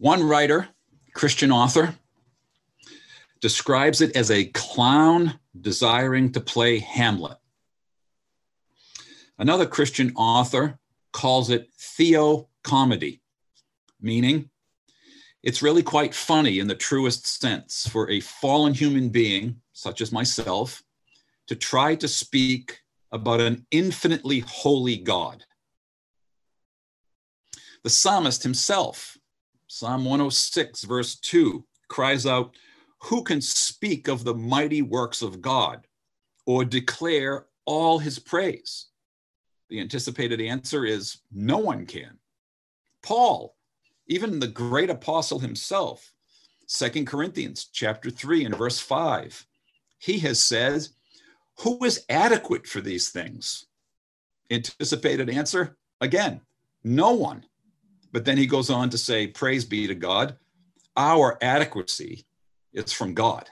One 0.00 0.22
writer, 0.22 0.66
Christian 1.12 1.52
author, 1.52 1.94
describes 3.42 4.00
it 4.00 4.16
as 4.16 4.30
a 4.30 4.46
clown 4.46 5.38
desiring 5.60 6.32
to 6.32 6.40
play 6.40 6.78
Hamlet. 6.78 7.36
Another 9.38 9.66
Christian 9.66 10.14
author 10.16 10.78
calls 11.12 11.50
it 11.50 11.68
theo 11.78 12.48
comedy, 12.64 13.20
meaning 14.00 14.48
it's 15.42 15.60
really 15.60 15.82
quite 15.82 16.14
funny 16.14 16.60
in 16.60 16.66
the 16.66 16.74
truest 16.74 17.26
sense 17.26 17.86
for 17.86 18.08
a 18.08 18.20
fallen 18.20 18.72
human 18.72 19.10
being, 19.10 19.60
such 19.74 20.00
as 20.00 20.10
myself, 20.10 20.82
to 21.46 21.54
try 21.54 21.94
to 21.96 22.08
speak 22.08 22.80
about 23.12 23.42
an 23.42 23.66
infinitely 23.70 24.38
holy 24.38 24.96
God. 24.96 25.44
The 27.84 27.90
psalmist 27.90 28.42
himself, 28.42 29.18
Psalm 29.72 30.04
106, 30.04 30.82
verse 30.82 31.14
2, 31.14 31.64
cries 31.86 32.26
out, 32.26 32.56
Who 33.04 33.22
can 33.22 33.40
speak 33.40 34.08
of 34.08 34.24
the 34.24 34.34
mighty 34.34 34.82
works 34.82 35.22
of 35.22 35.40
God 35.40 35.86
or 36.44 36.64
declare 36.64 37.46
all 37.66 38.00
his 38.00 38.18
praise? 38.18 38.86
The 39.68 39.80
anticipated 39.80 40.40
answer 40.40 40.84
is 40.84 41.18
no 41.30 41.58
one 41.58 41.86
can. 41.86 42.18
Paul, 43.00 43.54
even 44.08 44.40
the 44.40 44.48
great 44.48 44.90
apostle 44.90 45.38
himself, 45.38 46.14
Second 46.66 47.06
Corinthians 47.06 47.68
chapter 47.72 48.10
3 48.10 48.46
and 48.46 48.56
verse 48.56 48.80
5, 48.80 49.46
he 49.98 50.18
has 50.18 50.42
said, 50.42 50.88
Who 51.60 51.84
is 51.84 52.04
adequate 52.08 52.66
for 52.66 52.80
these 52.80 53.10
things? 53.10 53.66
Anticipated 54.50 55.30
answer 55.30 55.76
again, 56.00 56.40
no 56.82 57.12
one. 57.12 57.44
But 58.12 58.24
then 58.24 58.36
he 58.36 58.46
goes 58.46 58.70
on 58.70 58.90
to 58.90 58.98
say, 58.98 59.26
Praise 59.26 59.64
be 59.64 59.86
to 59.86 59.94
God, 59.94 60.36
our 60.96 61.38
adequacy 61.42 62.26
is 62.72 62.92
from 62.92 63.14
God. 63.14 63.48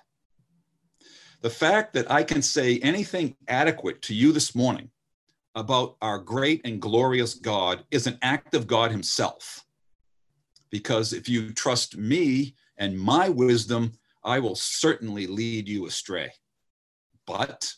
The 1.41 1.51
fact 1.51 1.95
that 1.95 2.11
I 2.11 2.25
can 2.25 2.43
say 2.43 2.79
anything 2.81 3.37
adequate 3.47 4.03
to 4.03 4.15
you 4.15 4.33
this 4.33 4.55
morning 4.55 4.91
about 5.55 5.97
our 6.03 6.19
great 6.19 6.61
and 6.65 6.83
glorious 6.83 7.35
God 7.35 7.85
is 7.91 8.07
an 8.07 8.19
act 8.23 8.55
of 8.55 8.67
God 8.67 8.91
Himself. 8.91 9.65
Because 10.71 11.13
if 11.13 11.29
you 11.29 11.53
trust 11.53 11.97
me 11.97 12.55
and 12.77 12.99
my 12.99 13.29
wisdom, 13.29 13.93
I 14.25 14.41
will 14.41 14.57
certainly 14.57 15.27
lead 15.27 15.69
you 15.69 15.87
astray. 15.87 16.33
But 17.27 17.73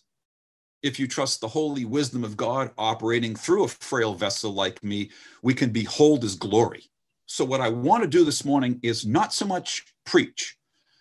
if 0.83 0.98
you 0.98 1.06
trust 1.06 1.41
the 1.41 1.48
holy 1.48 1.84
wisdom 1.84 2.25
of 2.25 2.36
God 2.36 2.70
operating 2.78 3.34
through 3.34 3.64
a 3.64 3.69
frail 3.69 4.14
vessel 4.14 4.53
like 4.53 4.83
me, 4.83 5.11
we 5.42 5.55
can 5.55 5.70
behold 5.70 6.22
his 6.22 6.34
glory. 6.34 6.84
So, 7.27 7.45
what 7.45 7.61
I 7.61 7.69
want 7.69 8.03
to 8.03 8.09
do 8.09 8.25
this 8.25 8.45
morning 8.45 8.81
is 8.83 9.06
not 9.06 9.33
so 9.33 9.47
much 9.47 9.84
preach. 10.05 10.56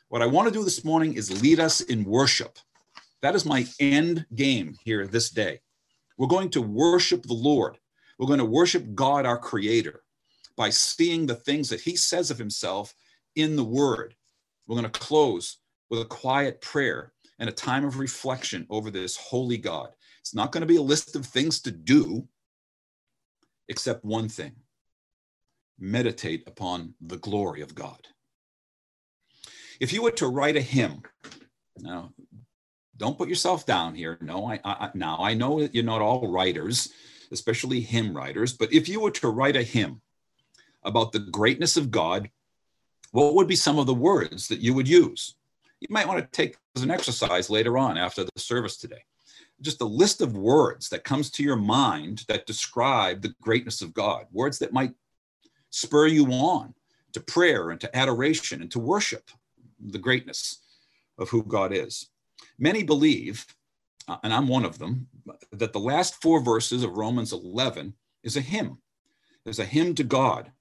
What 0.10 0.22
I 0.22 0.28
want 0.28 0.48
to 0.48 0.54
do 0.54 0.64
this 0.64 0.84
morning 0.84 1.14
is 1.14 1.42
lead 1.42 1.60
us 1.60 1.82
in 1.82 2.04
worship. 2.04 2.60
That 3.22 3.36
is 3.36 3.46
my 3.46 3.66
end 3.80 4.26
game 4.36 4.76
here 4.84 5.08
this 5.08 5.30
day. 5.30 5.60
We're 6.18 6.28
going 6.28 6.50
to 6.52 6.62
worship 6.62 7.24
the 7.24 7.34
Lord. 7.34 7.78
We're 8.18 8.28
going 8.28 8.40
to 8.40 8.46
worship 8.46 8.94
God, 8.96 9.26
our 9.26 9.38
Creator, 9.38 10.04
by 10.58 10.70
seeing 10.70 11.26
the 11.26 11.36
things 11.36 11.70
that 11.70 11.82
He 11.82 11.96
says 11.96 12.32
of 12.32 12.38
Himself 12.38 12.94
in 13.36 13.56
the 13.56 13.64
Word. 13.64 14.16
We're 14.68 14.80
going 14.80 14.92
to 14.92 15.00
close 15.00 15.58
with 15.90 16.02
a 16.02 16.06
quiet 16.06 16.62
prayer 16.62 17.14
and 17.40 17.50
a 17.50 17.54
time 17.54 17.86
of 17.86 18.00
reflection 18.00 18.68
over 18.70 18.92
this 18.92 19.16
holy 19.16 19.58
God. 19.58 19.90
It's 20.20 20.36
not 20.36 20.52
going 20.52 20.62
to 20.62 20.68
be 20.68 20.76
a 20.76 20.82
list 20.82 21.16
of 21.16 21.26
things 21.26 21.62
to 21.62 21.72
do, 21.72 22.28
except 23.68 24.04
one 24.04 24.30
thing 24.30 24.54
meditate 25.80 26.44
upon 26.46 26.94
the 27.00 27.18
glory 27.18 27.62
of 27.62 27.74
God. 27.74 28.08
If 29.80 29.94
you 29.94 30.04
were 30.04 30.12
to 30.12 30.28
write 30.28 30.58
a 30.58 30.62
hymn, 30.62 31.04
now 31.78 32.12
don't 32.98 33.18
put 33.18 33.30
yourself 33.30 33.66
down 33.66 33.96
here. 33.96 34.18
No, 34.20 34.46
I, 34.46 34.60
I 34.66 34.92
now 34.94 35.18
I 35.22 35.34
know 35.34 35.62
that 35.62 35.74
you're 35.74 35.86
not 35.86 36.02
all 36.02 36.28
writers, 36.28 36.90
especially 37.32 37.80
hymn 37.80 38.16
writers, 38.16 38.52
but 38.54 38.74
if 38.74 38.90
you 38.90 39.00
were 39.00 39.12
to 39.12 39.30
write 39.30 39.56
a 39.56 39.64
hymn 39.64 40.02
about 40.84 41.14
the 41.14 41.20
greatness 41.20 41.78
of 41.78 41.92
God, 41.92 42.30
what 43.12 43.36
would 43.36 43.48
be 43.48 43.56
some 43.56 43.80
of 43.80 43.86
the 43.86 43.94
words 43.94 44.50
that 44.50 44.60
you 44.60 44.74
would 44.74 44.88
use? 44.88 45.36
You 45.80 45.88
might 45.90 46.08
want 46.08 46.20
to 46.20 46.28
take 46.32 46.58
as 46.76 46.84
an 46.84 46.92
exercise 46.92 47.50
later 47.50 47.78
on 47.78 47.98
after 47.98 48.24
the 48.24 48.32
service 48.38 48.78
today. 48.78 49.04
Just 49.62 49.82
a 49.82 49.86
list 49.86 50.22
of 50.22 50.38
words 50.38 50.90
that 50.90 51.04
comes 51.04 51.30
to 51.32 51.44
your 51.44 51.56
mind 51.56 52.24
that 52.28 52.46
describe 52.46 53.22
the 53.22 53.34
greatness 53.42 53.82
of 53.82 53.94
God, 53.94 54.26
words 54.32 54.60
that 54.60 54.74
might 54.74 54.94
spur 55.70 56.08
you 56.08 56.26
on 56.28 56.74
to 57.14 57.20
prayer 57.20 57.72
and 57.72 57.80
to 57.82 57.98
adoration 57.98 58.62
and 58.62 58.72
to 58.72 58.80
worship 58.80 59.30
the 59.80 59.98
greatness 59.98 60.60
of 61.18 61.30
who 61.30 61.44
God 61.44 61.74
is. 61.74 62.10
Many 62.58 62.84
believe, 62.84 63.46
uh, 64.08 64.18
and 64.24 64.34
I'm 64.34 64.48
one 64.48 64.66
of 64.66 64.80
them, 64.80 65.08
that 65.52 65.74
the 65.74 65.80
last 65.80 66.22
four 66.22 66.42
verses 66.42 66.84
of 66.84 66.98
Romans 66.98 67.34
11 67.34 67.94
is 68.24 68.38
a 68.38 68.42
hymn. 68.42 68.80
There's 69.44 69.60
a 69.60 69.66
hymn 69.66 69.96
to 69.96 70.04
God, 70.04 70.52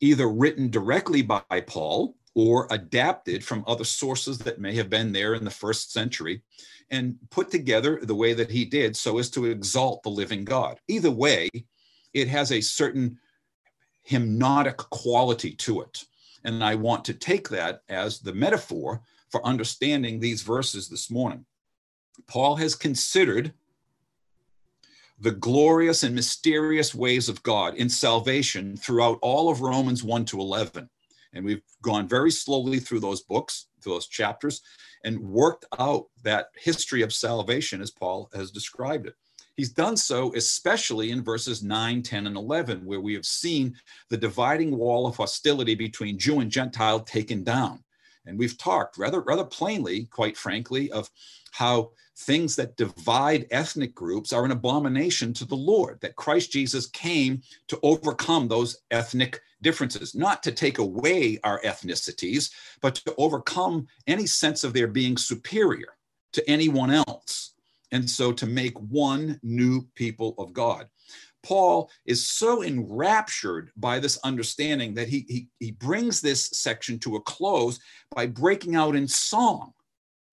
either 0.00 0.28
written 0.28 0.70
directly 0.70 1.22
by 1.22 1.42
Paul 1.66 2.16
or 2.36 2.68
adapted 2.70 3.42
from 3.42 3.64
other 3.66 3.82
sources 3.82 4.36
that 4.36 4.60
may 4.60 4.74
have 4.74 4.90
been 4.90 5.10
there 5.10 5.34
in 5.34 5.42
the 5.42 5.50
first 5.50 5.90
century 5.90 6.42
and 6.90 7.16
put 7.30 7.50
together 7.50 7.98
the 8.02 8.14
way 8.14 8.34
that 8.34 8.50
he 8.50 8.62
did 8.62 8.94
so 8.94 9.18
as 9.18 9.30
to 9.30 9.46
exalt 9.46 10.02
the 10.02 10.10
living 10.10 10.44
God. 10.44 10.78
Either 10.86 11.10
way, 11.10 11.48
it 12.12 12.28
has 12.28 12.52
a 12.52 12.60
certain 12.60 13.18
hymnotic 14.08 14.76
quality 14.76 15.52
to 15.52 15.80
it. 15.80 16.04
And 16.44 16.62
I 16.62 16.74
want 16.74 17.06
to 17.06 17.14
take 17.14 17.48
that 17.48 17.80
as 17.88 18.20
the 18.20 18.34
metaphor 18.34 19.00
for 19.30 19.44
understanding 19.44 20.20
these 20.20 20.42
verses 20.42 20.88
this 20.88 21.10
morning. 21.10 21.46
Paul 22.26 22.56
has 22.56 22.74
considered 22.74 23.54
the 25.18 25.32
glorious 25.32 26.02
and 26.02 26.14
mysterious 26.14 26.94
ways 26.94 27.30
of 27.30 27.42
God 27.42 27.74
in 27.76 27.88
salvation 27.88 28.76
throughout 28.76 29.18
all 29.22 29.48
of 29.48 29.62
Romans 29.62 30.04
1 30.04 30.26
to 30.26 30.40
11. 30.40 30.90
And 31.32 31.44
we've 31.44 31.62
gone 31.82 32.08
very 32.08 32.30
slowly 32.30 32.78
through 32.78 33.00
those 33.00 33.22
books, 33.22 33.66
through 33.80 33.94
those 33.94 34.08
chapters, 34.08 34.62
and 35.04 35.18
worked 35.20 35.64
out 35.78 36.06
that 36.22 36.48
history 36.56 37.02
of 37.02 37.12
salvation 37.12 37.80
as 37.80 37.90
Paul 37.90 38.30
has 38.34 38.50
described 38.50 39.06
it. 39.06 39.14
He's 39.56 39.72
done 39.72 39.96
so 39.96 40.34
especially 40.34 41.10
in 41.10 41.24
verses 41.24 41.62
9, 41.62 42.02
10, 42.02 42.26
and 42.26 42.36
11, 42.36 42.84
where 42.84 43.00
we 43.00 43.14
have 43.14 43.24
seen 43.24 43.74
the 44.10 44.16
dividing 44.16 44.76
wall 44.76 45.06
of 45.06 45.16
hostility 45.16 45.74
between 45.74 46.18
Jew 46.18 46.40
and 46.40 46.50
Gentile 46.50 47.00
taken 47.00 47.42
down. 47.42 47.82
And 48.26 48.38
we've 48.38 48.58
talked 48.58 48.98
rather, 48.98 49.20
rather 49.20 49.44
plainly, 49.44 50.06
quite 50.06 50.36
frankly, 50.36 50.90
of 50.92 51.10
how 51.52 51.92
things 52.16 52.56
that 52.56 52.76
divide 52.76 53.46
ethnic 53.50 53.94
groups 53.94 54.32
are 54.32 54.44
an 54.44 54.50
abomination 54.50 55.32
to 55.34 55.44
the 55.44 55.56
Lord, 55.56 56.00
that 56.00 56.16
Christ 56.16 56.50
Jesus 56.50 56.86
came 56.86 57.42
to 57.68 57.78
overcome 57.82 58.48
those 58.48 58.78
ethnic 58.90 59.40
differences, 59.62 60.14
not 60.14 60.42
to 60.42 60.52
take 60.52 60.78
away 60.78 61.38
our 61.44 61.60
ethnicities, 61.60 62.50
but 62.80 62.94
to 62.96 63.14
overcome 63.18 63.86
any 64.06 64.26
sense 64.26 64.64
of 64.64 64.72
their 64.72 64.86
being 64.86 65.16
superior 65.16 65.96
to 66.32 66.48
anyone 66.48 66.90
else. 66.90 67.52
And 67.92 68.08
so 68.08 68.32
to 68.32 68.46
make 68.46 68.76
one 68.78 69.38
new 69.42 69.86
people 69.94 70.34
of 70.38 70.52
God. 70.52 70.88
Paul 71.42 71.90
is 72.06 72.26
so 72.26 72.64
enraptured 72.64 73.70
by 73.76 74.00
this 74.00 74.18
understanding 74.24 74.94
that 74.94 75.08
he, 75.08 75.24
he, 75.28 75.48
he 75.60 75.70
brings 75.70 76.20
this 76.20 76.46
section 76.52 76.98
to 77.00 77.16
a 77.16 77.20
close 77.20 77.78
by 78.10 78.26
breaking 78.26 78.74
out 78.74 78.96
in 78.96 79.06
song. 79.06 79.72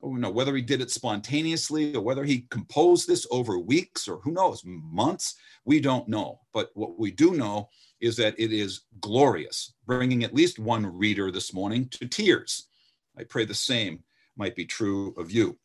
Oh, 0.04 0.16
no, 0.16 0.30
whether 0.30 0.54
he 0.54 0.62
did 0.62 0.82
it 0.82 0.92
spontaneously 0.92 1.96
or 1.96 2.02
whether 2.02 2.26
he 2.26 2.46
composed 2.50 3.08
this 3.08 3.26
over 3.32 3.58
weeks 3.58 4.10
or 4.10 4.18
who 4.18 4.34
knows, 4.34 4.62
months, 4.66 5.36
we 5.64 5.80
don't 5.80 6.10
know. 6.10 6.42
But 6.54 6.72
what 6.74 7.00
we 7.00 7.10
do 7.10 7.32
know 7.32 7.70
is 8.02 8.18
that 8.18 8.38
it 8.38 8.52
is 8.52 8.82
glorious, 9.00 9.74
bringing 9.86 10.26
at 10.26 10.34
least 10.34 10.60
one 10.60 10.86
reader 10.86 11.32
this 11.32 11.54
morning 11.54 11.88
to 11.92 12.06
tears. 12.06 12.68
I 13.18 13.24
pray 13.24 13.46
the 13.46 13.54
same 13.54 14.04
might 14.36 14.58
be 14.58 14.66
true 14.66 15.14
of 15.18 15.32
you. 15.32 15.58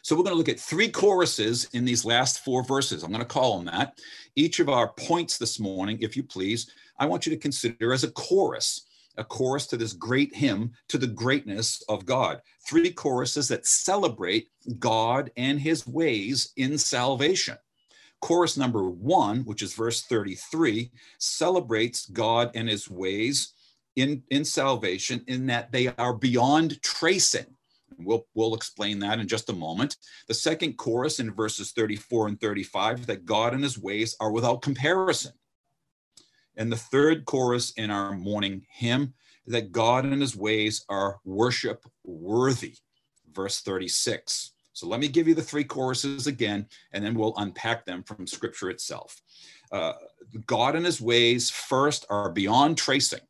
So 0.00 0.16
we're 0.16 0.22
going 0.22 0.32
to 0.32 0.38
look 0.38 0.48
at 0.48 0.58
three 0.58 0.88
choruses 0.88 1.68
in 1.74 1.84
these 1.84 2.06
last 2.06 2.42
four 2.42 2.64
verses. 2.64 3.02
I'm 3.02 3.10
going 3.10 3.20
to 3.20 3.26
call 3.26 3.56
them 3.58 3.66
that. 3.66 3.98
Each 4.34 4.60
of 4.60 4.70
our 4.70 4.88
points 4.94 5.36
this 5.36 5.60
morning, 5.60 5.98
if 6.00 6.16
you 6.16 6.22
please, 6.22 6.70
I 6.98 7.04
want 7.04 7.26
you 7.26 7.30
to 7.30 7.38
consider 7.38 7.92
as 7.92 8.04
a 8.04 8.10
chorus, 8.12 8.86
a 9.18 9.24
chorus 9.24 9.66
to 9.68 9.76
this 9.76 9.92
great 9.92 10.34
hymn 10.34 10.72
to 10.88 10.98
the 10.98 11.06
greatness 11.06 11.82
of 11.88 12.06
God. 12.06 12.40
Three 12.66 12.90
choruses 12.90 13.48
that 13.48 13.66
celebrate 13.66 14.48
God 14.78 15.30
and 15.36 15.60
his 15.60 15.86
ways 15.86 16.52
in 16.56 16.78
salvation. 16.78 17.56
Chorus 18.20 18.56
number 18.56 18.88
one, 18.88 19.44
which 19.44 19.62
is 19.62 19.74
verse 19.74 20.02
33, 20.02 20.90
celebrates 21.18 22.06
God 22.06 22.50
and 22.54 22.68
his 22.68 22.90
ways 22.90 23.54
in, 23.96 24.22
in 24.30 24.44
salvation 24.44 25.24
in 25.26 25.46
that 25.46 25.72
they 25.72 25.88
are 25.88 26.14
beyond 26.14 26.82
tracing. 26.82 27.46
We'll, 27.98 28.26
we'll 28.34 28.54
explain 28.54 28.98
that 29.00 29.18
in 29.18 29.26
just 29.26 29.50
a 29.50 29.54
moment. 29.54 29.96
The 30.28 30.34
second 30.34 30.76
chorus 30.76 31.20
in 31.20 31.32
verses 31.32 31.72
34 31.72 32.28
and 32.28 32.40
35 32.40 33.06
that 33.06 33.24
God 33.24 33.54
and 33.54 33.62
his 33.62 33.78
ways 33.78 34.16
are 34.20 34.30
without 34.30 34.62
comparison. 34.62 35.32
And 36.58 36.70
the 36.70 36.76
third 36.76 37.24
chorus 37.24 37.70
in 37.76 37.90
our 37.90 38.12
morning 38.12 38.66
hymn 38.68 39.14
that 39.46 39.72
God 39.72 40.04
and 40.04 40.20
his 40.20 40.36
ways 40.36 40.84
are 40.88 41.20
worship 41.24 41.86
worthy, 42.04 42.74
verse 43.32 43.60
36. 43.60 44.52
So 44.72 44.86
let 44.86 45.00
me 45.00 45.08
give 45.08 45.26
you 45.26 45.34
the 45.34 45.42
three 45.42 45.64
choruses 45.64 46.26
again, 46.26 46.66
and 46.92 47.04
then 47.04 47.14
we'll 47.14 47.36
unpack 47.36 47.86
them 47.86 48.02
from 48.02 48.26
scripture 48.26 48.70
itself. 48.70 49.20
Uh, 49.72 49.94
God 50.46 50.76
and 50.76 50.84
his 50.84 51.00
ways, 51.00 51.48
first, 51.48 52.06
are 52.10 52.30
beyond 52.30 52.76
tracing, 52.76 53.20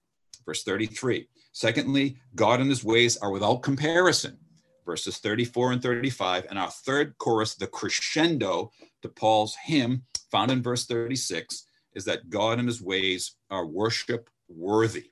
verse 0.44 0.62
33. 0.64 1.28
Secondly, 1.52 2.16
God 2.34 2.60
and 2.60 2.70
his 2.70 2.84
ways 2.84 3.16
are 3.18 3.30
without 3.30 3.62
comparison, 3.62 4.38
verses 4.84 5.18
34 5.18 5.72
and 5.72 5.82
35. 5.82 6.46
And 6.48 6.58
our 6.58 6.70
third 6.70 7.16
chorus, 7.18 7.54
the 7.54 7.66
crescendo 7.66 8.72
to 9.02 9.08
Paul's 9.08 9.56
hymn, 9.64 10.04
found 10.30 10.50
in 10.50 10.62
verse 10.62 10.86
36, 10.86 11.67
is 11.98 12.04
that 12.06 12.30
God 12.30 12.58
and 12.58 12.66
his 12.66 12.80
ways 12.80 13.34
are 13.50 13.66
worship 13.66 14.30
worthy. 14.48 15.10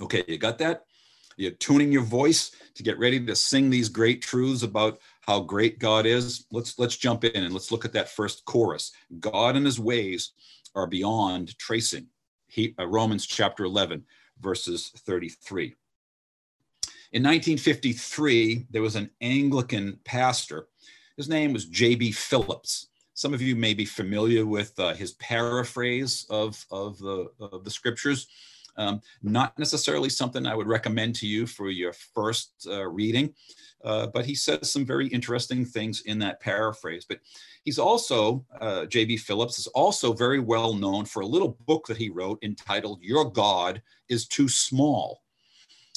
Okay, 0.00 0.24
you 0.26 0.38
got 0.38 0.58
that? 0.58 0.84
You're 1.36 1.50
tuning 1.50 1.90
your 1.92 2.02
voice 2.02 2.52
to 2.74 2.82
get 2.82 2.98
ready 2.98 3.24
to 3.26 3.34
sing 3.34 3.68
these 3.68 3.88
great 3.88 4.22
truths 4.22 4.62
about 4.62 5.00
how 5.22 5.40
great 5.40 5.78
God 5.78 6.06
is. 6.06 6.46
Let's 6.50 6.78
let's 6.78 6.96
jump 6.96 7.24
in 7.24 7.44
and 7.44 7.52
let's 7.52 7.72
look 7.72 7.84
at 7.84 7.92
that 7.92 8.08
first 8.08 8.44
chorus. 8.44 8.92
God 9.20 9.56
and 9.56 9.66
his 9.66 9.80
ways 9.80 10.32
are 10.74 10.86
beyond 10.86 11.58
tracing. 11.58 12.06
He, 12.46 12.74
uh, 12.78 12.86
Romans 12.86 13.26
chapter 13.26 13.64
11 13.64 14.04
verses 14.40 14.90
33. 14.98 15.74
In 17.12 17.22
1953, 17.22 18.66
there 18.70 18.82
was 18.82 18.96
an 18.96 19.10
Anglican 19.20 19.98
pastor. 20.04 20.68
His 21.16 21.28
name 21.28 21.52
was 21.52 21.66
J.B. 21.66 22.12
Phillips. 22.12 22.88
Some 23.14 23.32
of 23.32 23.40
you 23.40 23.54
may 23.54 23.74
be 23.74 23.84
familiar 23.84 24.44
with 24.44 24.78
uh, 24.78 24.92
his 24.92 25.12
paraphrase 25.12 26.26
of, 26.30 26.64
of, 26.72 26.98
the, 26.98 27.30
of 27.38 27.64
the 27.64 27.70
scriptures. 27.70 28.26
Um, 28.76 29.00
not 29.22 29.56
necessarily 29.56 30.08
something 30.08 30.46
I 30.46 30.56
would 30.56 30.66
recommend 30.66 31.14
to 31.16 31.26
you 31.28 31.46
for 31.46 31.70
your 31.70 31.92
first 31.92 32.66
uh, 32.68 32.88
reading, 32.88 33.32
uh, 33.84 34.08
but 34.08 34.26
he 34.26 34.34
says 34.34 34.72
some 34.72 34.84
very 34.84 35.06
interesting 35.06 35.64
things 35.64 36.02
in 36.06 36.18
that 36.18 36.40
paraphrase. 36.40 37.06
But 37.08 37.20
he's 37.62 37.78
also, 37.78 38.44
uh, 38.60 38.86
J.B. 38.86 39.18
Phillips 39.18 39.60
is 39.60 39.68
also 39.68 40.12
very 40.12 40.40
well 40.40 40.74
known 40.74 41.04
for 41.04 41.20
a 41.20 41.26
little 41.26 41.56
book 41.66 41.86
that 41.86 41.96
he 41.96 42.10
wrote 42.10 42.42
entitled 42.42 42.98
Your 43.00 43.30
God 43.30 43.80
is 44.08 44.26
Too 44.26 44.48
Small. 44.48 45.22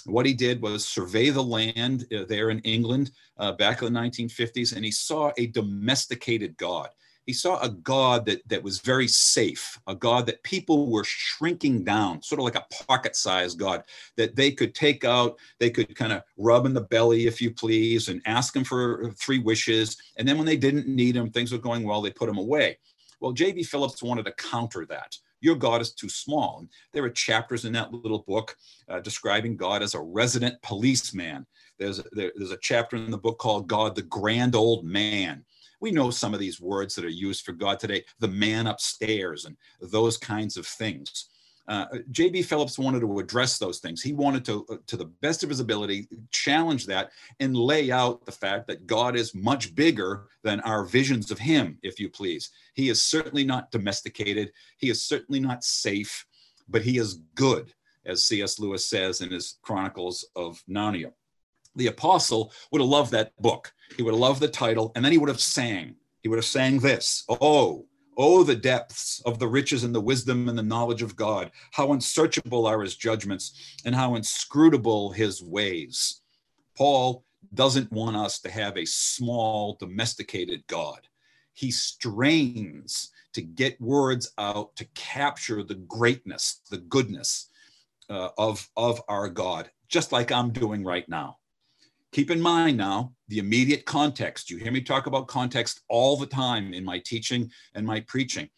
What 0.06 0.28
he 0.28 0.36
did 0.36 0.62
was 0.62 0.86
survey 0.86 1.32
the 1.32 1.44
land 1.44 2.06
uh, 2.16 2.26
there 2.30 2.52
in 2.52 2.60
England 2.60 3.10
uh, 3.38 3.54
back 3.54 3.82
in 3.82 3.92
the 3.92 4.00
1950s, 4.00 4.76
and 4.76 4.86
he 4.86 4.92
saw 4.92 5.32
a 5.38 5.48
domesticated 5.48 6.56
God 6.58 6.90
he 7.28 7.34
saw 7.34 7.60
a 7.60 7.70
God 7.70 8.26
that, 8.26 8.48
that 8.48 8.64
was 8.64 8.80
very 8.80 9.08
safe, 9.08 9.78
a 9.86 9.94
God 9.94 10.26
that 10.26 10.42
people 10.44 10.90
were 10.90 11.04
shrinking 11.04 11.84
down, 11.84 12.24
sort 12.24 12.40
of 12.40 12.46
like 12.46 12.56
a 12.56 12.86
pocket 12.86 13.18
sized 13.18 13.60
God 13.60 13.84
that 14.16 14.38
they 14.38 14.50
could 14.50 14.74
take 14.74 15.04
out, 15.04 15.38
they 15.60 15.70
could 15.70 15.94
kind 15.94 16.14
of 16.14 16.24
rub 16.38 16.66
in 16.66 16.74
the 16.74 16.82
belly, 16.82 17.28
if 17.28 17.42
you 17.42 17.52
please, 17.52 18.08
and 18.08 18.22
ask 18.26 18.56
him 18.56 18.64
for 18.64 19.12
three 19.12 19.40
wishes. 19.40 19.98
And 20.16 20.26
then 20.26 20.38
when 20.38 20.46
they 20.48 20.56
didn't 20.56 20.88
need 20.88 21.18
him, 21.18 21.30
things 21.30 21.52
were 21.52 21.58
going 21.58 21.84
well, 21.84 22.02
they 22.02 22.12
put 22.12 22.30
him 22.30 22.38
away. 22.38 22.78
Well, 23.20 23.34
J.B. 23.34 23.64
Phillips 23.64 24.02
wanted 24.02 24.24
to 24.26 24.32
counter 24.32 24.86
that. 24.86 25.18
Your 25.42 25.56
God 25.56 25.82
is 25.82 25.92
too 25.92 26.10
small. 26.10 26.60
And 26.60 26.70
there 26.94 27.04
are 27.04 27.10
chapters 27.10 27.66
in 27.66 27.74
that 27.74 27.94
little 27.94 28.24
book 28.26 28.56
uh, 28.88 29.02
describing 29.02 29.58
God 29.58 29.84
as 29.84 29.96
a 29.96 30.00
resident 30.00 30.62
policeman. 30.62 31.46
There's, 31.78 32.02
there, 32.14 32.32
there's 32.36 32.52
a 32.52 32.58
chapter 32.62 32.96
in 32.96 33.12
the 33.12 33.18
book 33.18 33.38
called 33.38 33.68
God, 33.68 33.96
the 33.96 34.02
Grand 34.04 34.56
Old 34.56 34.86
Man 34.86 35.44
we 35.80 35.92
know 35.92 36.10
some 36.10 36.34
of 36.34 36.40
these 36.40 36.60
words 36.60 36.96
that 36.96 37.06
are 37.06 37.10
used 37.10 37.46
for 37.46 37.52
God 37.52 37.80
today, 37.80 38.04
the 38.20 38.28
man 38.28 38.68
upstairs 38.68 39.46
and 39.46 39.56
those 39.82 40.18
kinds 40.18 40.58
of 40.58 40.66
things. 40.66 41.30
Uh, 41.68 41.86
J.B. 42.12 42.44
Phillips 42.44 42.80
wanted 42.80 43.02
to 43.02 43.20
address 43.20 43.58
those 43.58 43.80
things. 43.80 44.02
He 44.02 44.14
wanted 44.14 44.46
to, 44.46 44.66
uh, 44.70 44.78
to 44.88 44.96
the 44.96 45.12
best 45.22 45.44
of 45.44 45.50
his 45.50 45.60
ability, 45.60 46.08
challenge 46.32 46.86
that 46.86 47.12
and 47.42 47.58
lay 47.58 47.92
out 47.92 48.26
the 48.26 48.32
fact 48.32 48.68
that 48.68 48.88
God 48.88 49.18
is 49.18 49.36
much 49.36 49.76
bigger 49.76 50.28
than 50.44 50.62
our 50.62 50.86
visions 50.86 51.30
of 51.30 51.40
Him, 51.40 51.78
if 51.84 52.00
you 52.00 52.10
please. 52.10 52.52
He 52.74 52.88
is 52.88 53.02
certainly 53.02 53.44
not 53.44 53.70
domesticated. 53.70 54.54
He 54.78 54.90
is 54.90 55.04
certainly 55.04 55.42
not 55.42 55.66
safe, 55.66 56.26
but 56.70 56.84
He 56.84 57.00
is 57.00 57.20
good, 57.36 57.74
as 58.06 58.24
C.S. 58.24 58.60
Lewis 58.60 58.86
says 58.86 59.20
in 59.20 59.30
his 59.30 59.58
Chronicles 59.62 60.26
of 60.38 60.64
Narnia 60.70 61.12
the 61.78 61.88
apostle 61.88 62.52
would 62.72 62.82
have 62.82 62.90
loved 62.90 63.12
that 63.12 63.36
book. 63.42 63.74
He 63.96 64.04
would 64.04 64.14
have 64.14 64.20
loved 64.20 64.42
the 64.42 64.48
title, 64.48 64.92
and 64.96 65.04
then 65.04 65.12
he 65.12 65.18
would 65.18 65.30
have 65.30 65.40
sang. 65.40 65.96
He 66.22 66.30
would 66.30 66.38
have 66.38 66.46
sang 66.46 66.80
this 66.80 67.24
Oh, 67.30 67.86
oh, 68.18 68.44
the 68.44 68.56
depths 68.56 69.22
of 69.26 69.40
the 69.40 69.48
riches 69.48 69.84
and 69.84 69.94
the 69.94 70.02
wisdom 70.02 70.50
and 70.50 70.58
the 70.58 70.64
knowledge 70.64 71.02
of 71.02 71.16
God. 71.16 71.52
How 71.72 71.94
unsearchable 71.94 72.66
are 72.66 72.82
his 72.82 72.96
judgments, 72.96 73.80
and 73.86 73.96
how 73.96 74.16
inscrutable 74.16 75.12
his 75.12 75.42
ways. 75.42 76.22
Paul 76.76 77.24
doesn't 77.54 77.92
want 77.92 78.16
us 78.16 78.40
to 78.40 78.52
have 78.52 78.78
a 78.78 78.86
small, 78.86 79.78
domesticated 79.80 80.66
God. 80.68 81.08
He 81.54 81.72
strains 81.72 83.12
to 83.34 83.42
get 83.42 83.80
words 83.80 84.32
out 84.38 84.76
to 84.76 84.86
capture 84.96 85.64
the 85.64 85.76
greatness, 85.76 86.62
the 86.70 86.78
goodness 86.78 87.50
uh, 88.10 88.30
of, 88.38 88.68
of 88.76 89.02
our 89.08 89.30
God, 89.30 89.70
just 89.88 90.12
like 90.12 90.32
I'm 90.32 90.52
doing 90.52 90.84
right 90.84 91.08
now. 91.08 91.38
Keep 92.12 92.32
in 92.32 92.42
mind 92.42 92.78
now 92.78 93.14
the 93.28 93.40
immediate 93.40 93.86
context. 93.86 94.50
You 94.50 94.58
hear 94.58 94.72
me 94.72 94.82
talk 94.82 95.08
about 95.08 95.28
context 95.28 95.82
all 95.90 96.18
the 96.18 96.26
time 96.26 96.74
in 96.74 96.84
my 96.84 97.00
teaching 97.00 97.52
and 97.76 97.86
my 97.86 98.00
preaching. 98.02 98.50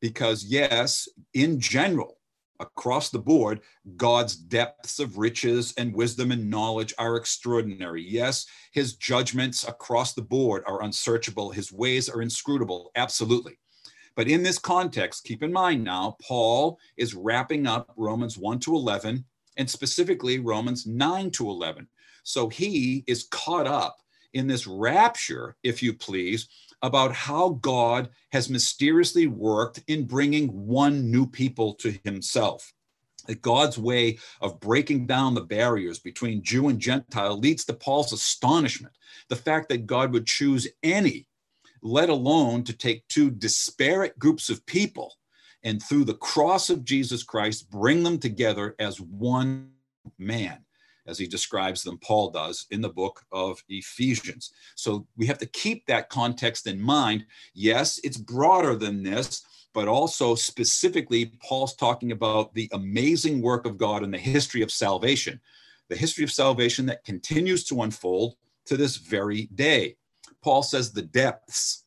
Because, 0.00 0.44
yes, 0.44 1.08
in 1.32 1.60
general, 1.60 2.18
across 2.60 3.10
the 3.10 3.18
board, 3.18 3.60
God's 3.96 4.36
depths 4.36 4.98
of 4.98 5.18
riches 5.18 5.72
and 5.78 5.94
wisdom 5.94 6.32
and 6.32 6.50
knowledge 6.50 6.92
are 6.98 7.16
extraordinary. 7.16 8.02
Yes, 8.02 8.46
his 8.72 8.96
judgments 8.96 9.66
across 9.66 10.14
the 10.14 10.22
board 10.22 10.64
are 10.66 10.82
unsearchable, 10.82 11.50
his 11.50 11.72
ways 11.72 12.08
are 12.08 12.22
inscrutable. 12.22 12.90
Absolutely. 12.96 13.58
But 14.16 14.28
in 14.28 14.42
this 14.42 14.58
context, 14.58 15.24
keep 15.24 15.42
in 15.42 15.52
mind 15.52 15.84
now, 15.84 16.16
Paul 16.22 16.78
is 16.96 17.14
wrapping 17.14 17.66
up 17.66 17.92
Romans 17.96 18.38
1 18.38 18.58
to 18.60 18.74
11 18.74 19.24
and 19.58 19.70
specifically 19.70 20.38
Romans 20.38 20.86
9 20.86 21.30
to 21.32 21.50
11. 21.50 21.86
So 22.26 22.48
he 22.48 23.04
is 23.06 23.28
caught 23.30 23.68
up 23.68 23.98
in 24.34 24.48
this 24.48 24.66
rapture, 24.66 25.56
if 25.62 25.80
you 25.80 25.94
please, 25.94 26.48
about 26.82 27.12
how 27.12 27.50
God 27.60 28.08
has 28.32 28.50
mysteriously 28.50 29.28
worked 29.28 29.80
in 29.86 30.08
bringing 30.08 30.48
one 30.48 31.08
new 31.08 31.28
people 31.28 31.74
to 31.74 31.96
himself. 32.02 32.72
That 33.28 33.42
God's 33.42 33.78
way 33.78 34.18
of 34.40 34.58
breaking 34.58 35.06
down 35.06 35.34
the 35.34 35.42
barriers 35.42 36.00
between 36.00 36.42
Jew 36.42 36.66
and 36.66 36.80
Gentile 36.80 37.38
leads 37.38 37.64
to 37.66 37.74
Paul's 37.74 38.12
astonishment. 38.12 38.94
The 39.28 39.36
fact 39.36 39.68
that 39.68 39.86
God 39.86 40.12
would 40.12 40.26
choose 40.26 40.66
any, 40.82 41.28
let 41.80 42.08
alone 42.08 42.64
to 42.64 42.76
take 42.76 43.06
two 43.06 43.30
disparate 43.30 44.18
groups 44.18 44.50
of 44.50 44.66
people 44.66 45.14
and 45.62 45.80
through 45.80 46.04
the 46.04 46.14
cross 46.14 46.70
of 46.70 46.84
Jesus 46.84 47.22
Christ 47.22 47.70
bring 47.70 48.02
them 48.02 48.18
together 48.18 48.74
as 48.80 49.00
one 49.00 49.70
man 50.18 50.65
as 51.06 51.18
he 51.18 51.26
describes 51.26 51.82
them, 51.82 51.98
Paul 51.98 52.30
does 52.30 52.66
in 52.70 52.80
the 52.80 52.88
book 52.88 53.24
of 53.32 53.62
Ephesians. 53.68 54.52
So 54.74 55.06
we 55.16 55.26
have 55.26 55.38
to 55.38 55.46
keep 55.46 55.86
that 55.86 56.08
context 56.08 56.66
in 56.66 56.80
mind. 56.80 57.26
Yes, 57.54 58.00
it's 58.04 58.16
broader 58.16 58.76
than 58.76 59.02
this, 59.02 59.44
but 59.72 59.88
also 59.88 60.34
specifically, 60.34 61.32
Paul's 61.42 61.74
talking 61.74 62.12
about 62.12 62.54
the 62.54 62.68
amazing 62.72 63.42
work 63.42 63.66
of 63.66 63.78
God 63.78 64.02
in 64.02 64.10
the 64.10 64.18
history 64.18 64.62
of 64.62 64.70
salvation, 64.70 65.40
the 65.88 65.96
history 65.96 66.24
of 66.24 66.32
salvation 66.32 66.86
that 66.86 67.04
continues 67.04 67.64
to 67.64 67.82
unfold 67.82 68.36
to 68.66 68.76
this 68.76 68.96
very 68.96 69.46
day. 69.54 69.96
Paul 70.42 70.62
says 70.62 70.92
the 70.92 71.02
depths 71.02 71.84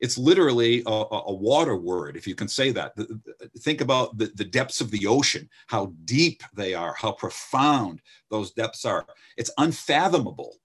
it's 0.00 0.16
literally 0.16 0.82
a, 0.86 0.90
a, 0.90 1.32
water 1.32 1.76
word, 1.76 2.16
if 2.16 2.26
you 2.26 2.34
can 2.34 2.48
say 2.48 2.72
that. 2.72 2.94
Think 3.58 3.80
about 3.80 4.16
the, 4.16 4.32
the 4.34 4.44
depths 4.44 4.80
of 4.80 4.90
the 4.90 5.06
ocean, 5.06 5.48
how 5.66 5.92
deep 6.04 6.42
they 6.54 6.74
are, 6.74 6.94
how 6.96 7.12
profound 7.12 8.00
those 8.30 8.52
depths 8.52 8.84
are. 8.84 9.06
It's 9.36 9.50
unfathomable. 9.58 10.56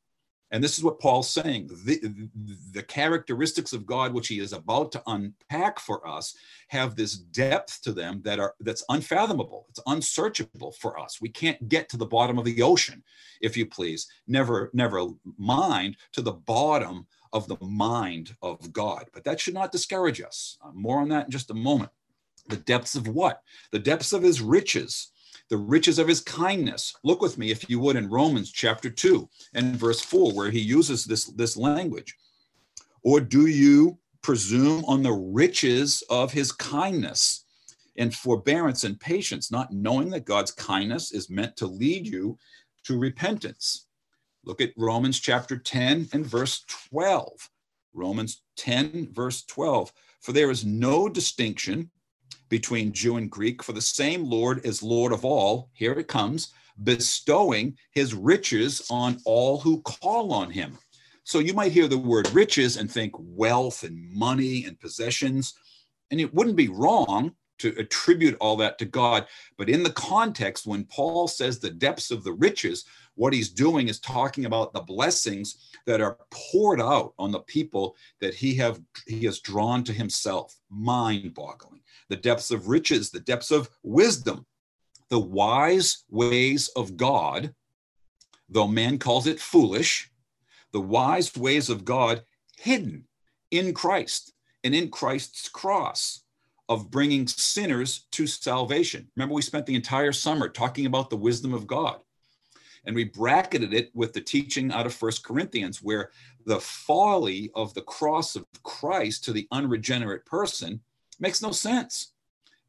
And 0.51 0.63
this 0.63 0.77
is 0.77 0.83
what 0.83 1.01
Paul's 1.01 1.29
saying. 1.29 1.69
The, 1.85 2.29
the 2.71 2.83
characteristics 2.83 3.73
of 3.73 3.85
God, 3.85 4.13
which 4.13 4.27
he 4.27 4.39
is 4.39 4.53
about 4.53 4.91
to 4.93 5.03
unpack 5.07 5.79
for 5.79 6.07
us, 6.07 6.37
have 6.69 6.95
this 6.95 7.15
depth 7.15 7.81
to 7.81 7.91
them 7.91 8.21
that 8.23 8.39
are 8.39 8.53
that's 8.61 8.85
unfathomable. 8.89 9.65
It's 9.69 9.81
unsearchable 9.87 10.71
for 10.73 10.99
us. 10.99 11.19
We 11.19 11.29
can't 11.29 11.67
get 11.67 11.89
to 11.89 11.97
the 11.97 12.05
bottom 12.05 12.37
of 12.37 12.45
the 12.45 12.61
ocean, 12.61 13.03
if 13.41 13.57
you 13.57 13.65
please. 13.65 14.07
Never, 14.27 14.69
never 14.71 15.07
mind 15.37 15.97
to 16.13 16.21
the 16.21 16.33
bottom 16.33 17.07
of 17.34 17.48
the 17.48 17.58
mind 17.62 18.36
of 18.41 18.72
God. 18.72 19.05
But 19.13 19.24
that 19.24 19.39
should 19.39 19.53
not 19.53 19.72
discourage 19.72 20.22
us. 20.22 20.58
Uh, 20.63 20.72
more 20.74 21.00
on 21.00 21.10
that 21.10 21.25
in 21.25 21.32
just 21.32 21.51
a 21.51 21.55
moment. 21.55 21.91
The 22.48 22.58
depths 22.58 22.96
of 22.96 23.08
what? 23.08 23.41
The 23.72 23.79
depths 23.79 24.13
of 24.13 24.22
his 24.22 24.41
riches, 24.41 25.12
the 25.50 25.58
riches 25.58 26.00
of 26.00 26.08
his 26.08 26.22
kindness. 26.22 26.96
Look 27.03 27.22
with 27.22 27.38
me, 27.38 27.51
if 27.51 27.70
you 27.70 27.79
would, 27.79 27.96
in 27.96 28.10
Romans 28.10 28.51
chapter 28.51 28.89
2 28.89 29.27
and 29.53 29.75
verse 29.75 30.01
4, 30.01 30.34
where 30.34 30.51
he 30.51 30.60
uses 30.60 31.05
this, 31.05 31.25
this 31.25 31.58
language. 31.58 32.15
Or 33.03 33.20
do 33.20 33.48
you 33.48 33.98
presume 34.22 34.84
on 34.86 35.03
the 35.03 35.13
riches 35.13 36.03
of 36.10 36.34
his 36.34 36.51
kindness 36.51 37.46
and 37.98 38.13
forbearance 38.13 38.84
and 38.84 39.00
patience, 39.00 39.51
not 39.51 39.72
knowing 39.72 40.10
that 40.10 40.25
God's 40.25 40.51
kindness 40.51 41.12
is 41.12 41.29
meant 41.29 41.55
to 41.58 41.67
lead 41.67 42.08
you 42.08 42.38
to 42.86 42.98
repentance. 42.98 43.84
Look 44.45 44.61
at 44.61 44.73
Romans 44.77 45.19
chapter 45.19 45.57
10 45.57 46.09
and 46.13 46.25
verse 46.25 46.63
12. 46.91 47.49
Romans 47.93 48.43
10, 48.57 49.09
verse 49.11 49.43
12. 49.45 49.91
For 50.21 50.33
there 50.33 50.51
is 50.51 50.63
no 50.63 51.09
distinction 51.09 51.89
between 52.49 52.93
Jew 52.93 53.17
and 53.17 53.29
Greek, 53.29 53.63
for 53.63 53.73
the 53.73 53.81
same 53.81 54.23
Lord 54.23 54.63
is 54.63 54.83
Lord 54.83 55.11
of 55.11 55.25
all. 55.25 55.69
Here 55.73 55.93
it 55.93 56.07
comes, 56.07 56.53
bestowing 56.83 57.75
his 57.91 58.13
riches 58.13 58.85
on 58.91 59.17
all 59.25 59.59
who 59.59 59.81
call 59.81 60.31
on 60.31 60.51
him. 60.51 60.77
So 61.23 61.39
you 61.39 61.55
might 61.55 61.71
hear 61.71 61.87
the 61.87 61.97
word 61.97 62.31
riches 62.31 62.77
and 62.77 62.91
think 62.91 63.13
wealth 63.17 63.83
and 63.83 64.13
money 64.13 64.65
and 64.65 64.79
possessions. 64.79 65.55
And 66.11 66.21
it 66.21 66.31
wouldn't 66.35 66.55
be 66.55 66.67
wrong 66.67 67.33
to 67.59 67.74
attribute 67.77 68.38
all 68.39 68.55
that 68.57 68.77
to 68.79 68.85
God. 68.85 69.27
But 69.57 69.69
in 69.69 69.83
the 69.83 69.91
context, 69.91 70.65
when 70.65 70.85
Paul 70.85 71.27
says 71.27 71.59
the 71.59 71.69
depths 71.69 72.12
of 72.12 72.24
the 72.24 72.33
riches, 72.33 72.85
what 73.15 73.33
he's 73.33 73.50
doing 73.50 73.88
is 73.88 74.00
talking 74.00 74.45
about 74.45 74.74
the 74.74 74.81
blessings 74.81 75.71
that 75.85 76.01
are 76.01 76.17
poured 76.31 76.81
out 76.81 77.13
on 77.17 77.31
the 77.31 77.39
people 77.39 77.95
that 78.19 78.33
he 78.33 78.55
have 78.55 78.81
he 79.07 79.24
has 79.25 79.39
drawn 79.39 79.83
to 79.85 79.93
himself. 79.93 80.55
Mind-boggling. 80.69 81.81
The 82.09 82.17
depths 82.17 82.51
of 82.51 82.67
riches, 82.67 83.09
the 83.09 83.21
depths 83.21 83.51
of 83.51 83.69
wisdom, 83.83 84.45
the 85.09 85.19
wise 85.19 86.03
ways 86.09 86.67
of 86.75 86.97
God, 86.97 87.53
though 88.50 88.67
man 88.67 89.00
calls 89.00 89.27
it 89.27 89.39
foolish, 89.39 90.12
the 90.71 90.81
wise 90.81 91.35
ways 91.35 91.69
of 91.69 91.85
God 91.85 92.24
hidden 92.57 93.05
in 93.50 93.74
Christ 93.74 94.33
and 94.63 94.75
in 94.75 94.89
Christ's 94.89 95.47
cross 95.47 96.25
of 96.67 96.89
bringing 96.89 97.27
sinners 97.27 98.07
to 98.12 98.25
salvation. 98.27 99.07
Remember, 99.15 99.36
we 99.36 99.41
spent 99.41 99.65
the 99.65 99.75
entire 99.75 100.12
summer 100.12 100.50
talking 100.50 100.86
about 100.86 101.10
the 101.10 101.17
wisdom 101.17 101.53
of 101.53 101.67
God. 101.67 102.00
And 102.86 102.95
we 102.95 103.05
bracketed 103.05 103.74
it 103.74 103.89
with 103.93 104.13
the 104.13 104.22
teaching 104.22 104.72
out 104.72 104.86
of 104.86 104.93
First 104.93 105.24
Corinthians, 105.24 105.81
where 105.81 106.12
the 106.45 106.60
folly 106.60 107.50
of 107.55 107.74
the 107.74 107.81
cross 107.81 108.36
of 108.36 108.45
Christ 108.63 109.24
to 109.25 109.34
the 109.34 109.48
unregenerate 109.51 110.25
person 110.25 110.81
makes 111.19 111.41
no 111.41 111.51
sense. 111.51 112.13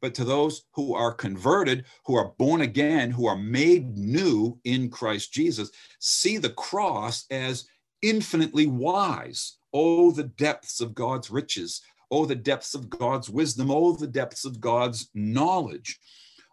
But 0.01 0.13
to 0.15 0.23
those 0.23 0.63
who 0.73 0.93
are 0.93 1.13
converted, 1.13 1.85
who 2.05 2.15
are 2.15 2.33
born 2.37 2.61
again, 2.61 3.11
who 3.11 3.27
are 3.27 3.37
made 3.37 3.97
new 3.97 4.59
in 4.63 4.89
Christ 4.89 5.33
Jesus, 5.33 5.71
see 5.99 6.37
the 6.37 6.51
cross 6.51 7.25
as 7.31 7.67
infinitely 8.01 8.67
wise. 8.67 9.57
Oh, 9.73 10.11
the 10.11 10.23
depths 10.23 10.81
of 10.81 10.95
God's 10.95 11.29
riches. 11.29 11.81
Oh, 12.11 12.25
the 12.25 12.35
depths 12.35 12.73
of 12.73 12.89
God's 12.89 13.29
wisdom. 13.29 13.69
Oh, 13.71 13.95
the 13.95 14.07
depths 14.07 14.45
of 14.45 14.59
God's 14.59 15.09
knowledge 15.13 15.99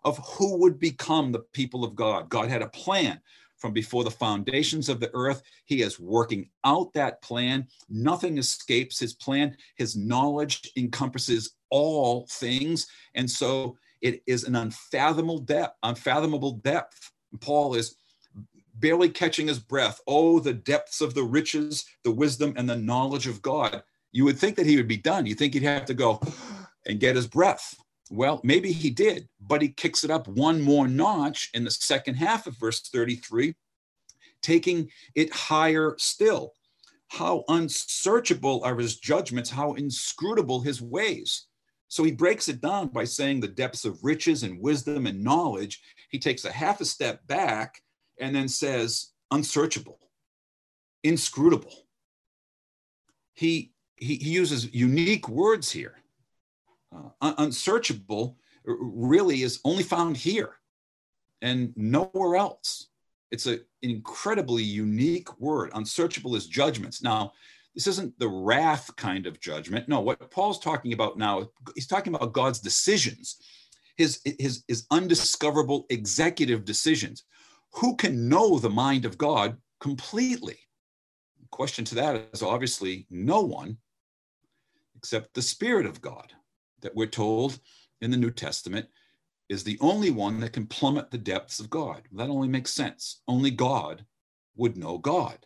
of 0.05 0.19
who 0.19 0.59
would 0.59 0.79
become 0.79 1.33
the 1.33 1.45
people 1.53 1.85
of 1.85 1.95
God. 1.95 2.29
God 2.29 2.49
had 2.49 2.63
a 2.63 2.69
plan 2.69 3.21
from 3.57 3.73
before 3.73 4.05
the 4.05 4.11
foundations 4.11 4.89
of 4.89 5.01
the 5.01 5.11
earth. 5.15 5.43
He 5.65 5.81
is 5.81 5.99
working 5.99 6.51
out 6.65 6.93
that 6.93 7.23
plan. 7.23 7.67
Nothing 7.89 8.37
escapes 8.37 8.99
his 8.99 9.15
plan. 9.15 9.57
His 9.77 9.97
knowledge 9.97 10.71
encompasses 10.77 11.55
all 11.71 12.27
things. 12.31 12.87
And 13.15 13.31
so 13.31 13.79
it 14.03 14.23
is 14.27 14.45
an 14.45 14.57
unfathomable 14.57 15.39
depth, 15.39 15.79
unfathomable 15.83 16.53
depth. 16.59 17.11
Paul 17.41 17.75
is 17.75 17.97
barely 18.75 19.09
catching 19.09 19.49
his 19.49 19.59
breath. 19.59 20.01
Oh, 20.07 20.41
the 20.41 20.53
depths 20.53 21.01
of 21.01 21.15
the 21.15 21.23
riches, 21.23 21.87
the 22.03 22.11
wisdom, 22.11 22.53
and 22.57 22.69
the 22.69 22.77
knowledge 22.77 23.27
of 23.27 23.41
God. 23.41 23.83
You 24.14 24.25
would 24.26 24.38
think 24.38 24.54
that 24.56 24.66
he 24.66 24.76
would 24.76 24.87
be 24.87 24.97
done. 24.97 25.26
You 25.26 25.35
think 25.35 25.54
he'd 25.54 25.64
have 25.64 25.87
to 25.87 25.94
go 25.94 26.21
and 26.87 27.00
get 27.00 27.16
his 27.16 27.26
breath. 27.26 27.75
Well, 28.11 28.40
maybe 28.44 28.71
he 28.71 28.88
did, 28.88 29.28
but 29.40 29.61
he 29.61 29.71
kicks 29.71 30.04
it 30.04 30.11
up 30.11 30.28
one 30.28 30.61
more 30.61 30.87
notch 30.87 31.50
in 31.52 31.64
the 31.64 31.71
second 31.73 32.14
half 32.14 32.47
of 32.47 32.56
verse 32.56 32.80
33, 32.80 33.54
taking 34.40 34.88
it 35.16 35.33
higher 35.33 35.97
still. 35.99 36.52
How 37.09 37.42
unsearchable 37.49 38.62
are 38.62 38.78
his 38.78 39.00
judgments, 39.00 39.50
how 39.50 39.73
inscrutable 39.73 40.61
his 40.61 40.80
ways. 40.80 41.49
So 41.88 42.04
he 42.04 42.12
breaks 42.12 42.49
it 42.49 42.61
down 42.61 42.88
by 42.88 43.04
saying 43.04 43.40
the 43.40 43.49
depths 43.49 43.85
of 43.85 44.04
riches 44.04 44.44
and 44.44 44.61
wisdom 44.61 45.06
and 45.06 45.25
knowledge. 45.25 45.83
He 46.11 46.21
takes 46.21 46.44
a 46.44 46.52
half 46.52 46.80
a 46.80 46.85
step 46.85 47.26
back 47.26 47.83
and 48.21 48.35
then 48.35 48.47
says 48.47 49.12
unsearchable, 49.33 49.99
inscrutable. 51.02 51.88
He, 53.33 53.74
he, 53.97 54.17
he 54.17 54.31
uses 54.31 54.73
unique 54.75 55.29
words 55.29 55.71
here 55.71 55.97
uh, 57.21 57.35
unsearchable 57.39 58.37
really 58.65 59.43
is 59.43 59.61
only 59.65 59.83
found 59.83 60.17
here 60.17 60.57
and 61.43 61.73
nowhere 61.77 62.37
else. 62.37 62.89
It's 63.31 63.47
an 63.47 63.65
incredibly 63.83 64.63
unique 64.63 65.41
word. 65.41 65.71
Unsearchable 65.75 66.37
is 66.37 66.47
judgments. 66.47 67.03
Now, 67.03 67.33
this 67.75 67.87
isn't 67.89 68.19
the 68.19 68.29
wrath 68.29 68.95
kind 68.97 69.27
of 69.27 69.41
judgment. 69.41 69.89
No, 69.89 70.01
what 70.01 70.31
Paul's 70.31 70.61
talking 70.61 70.93
about 70.93 71.19
now, 71.19 71.49
he's 71.75 71.89
talking 71.89 72.15
about 72.15 72.33
God's 72.33 72.61
decisions, 72.61 73.37
his, 73.97 74.21
his, 74.39 74.63
his 74.69 74.87
undiscoverable 74.91 75.87
executive 75.91 76.65
decisions. 76.65 77.25
Who 77.73 77.97
can 77.97 78.29
know 78.29 78.59
the 78.59 78.71
mind 78.71 79.05
of 79.05 79.19
God 79.19 79.57
completely? 79.81 80.59
Question 81.51 81.85
to 81.87 81.97
that 81.97 82.29
is 82.33 82.43
obviously 82.43 83.07
no 83.11 83.41
one 83.41 83.77
except 85.05 85.35
the 85.35 85.43
Spirit 85.43 85.85
of 85.85 86.01
God 86.01 86.33
that 86.81 86.97
we're 86.97 87.05
told 87.07 87.61
in 88.01 88.11
the 88.11 88.17
New 88.17 88.31
Testament 88.31 88.89
is 89.51 89.63
the 89.63 89.77
only 89.83 90.11
one 90.11 90.41
that 90.41 90.55
can 90.55 90.67
plummet 90.67 91.11
the 91.11 91.19
depths 91.19 91.61
of 91.61 91.69
God. 91.69 92.09
That 92.13 92.31
only 92.31 92.49
makes 92.49 92.73
sense. 92.73 93.21
Only 93.29 93.51
God 93.51 94.07
would 94.57 94.79
know 94.79 94.97
God. 94.97 95.45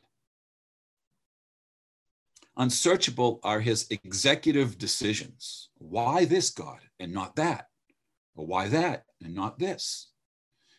Unsearchable 2.56 3.40
are 3.42 3.58
his 3.58 3.88
executive 3.90 4.78
decisions. 4.78 5.70
Why 5.78 6.24
this 6.24 6.50
God 6.50 6.78
and 7.00 7.12
not 7.12 7.34
that? 7.34 7.66
Or 8.36 8.46
why 8.46 8.68
that 8.68 9.06
and 9.24 9.34
not 9.34 9.58
this? 9.58 10.12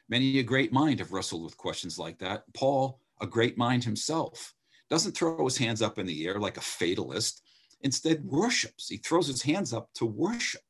Many 0.08 0.40
a 0.40 0.44
great 0.44 0.72
mind 0.72 1.00
have 1.00 1.12
wrestled 1.12 1.44
with 1.44 1.58
questions 1.58 2.00
like 2.00 2.18
that. 2.20 2.46
Paul, 2.54 3.02
a 3.20 3.28
great 3.28 3.58
mind 3.58 3.84
himself, 3.84 4.54
doesn't 4.90 5.18
throw 5.18 5.44
his 5.44 5.58
hands 5.58 5.82
up 5.82 6.00
in 6.00 6.06
the 6.06 6.26
air 6.26 6.40
like 6.40 6.56
a 6.56 6.62
fatalist 6.62 7.42
instead 7.82 8.26
worships. 8.26 8.90
He 8.90 8.98
throws 8.98 9.28
his 9.28 9.42
hands 9.42 9.74
up 9.74 9.90
to 9.96 10.06
worship. 10.06 10.62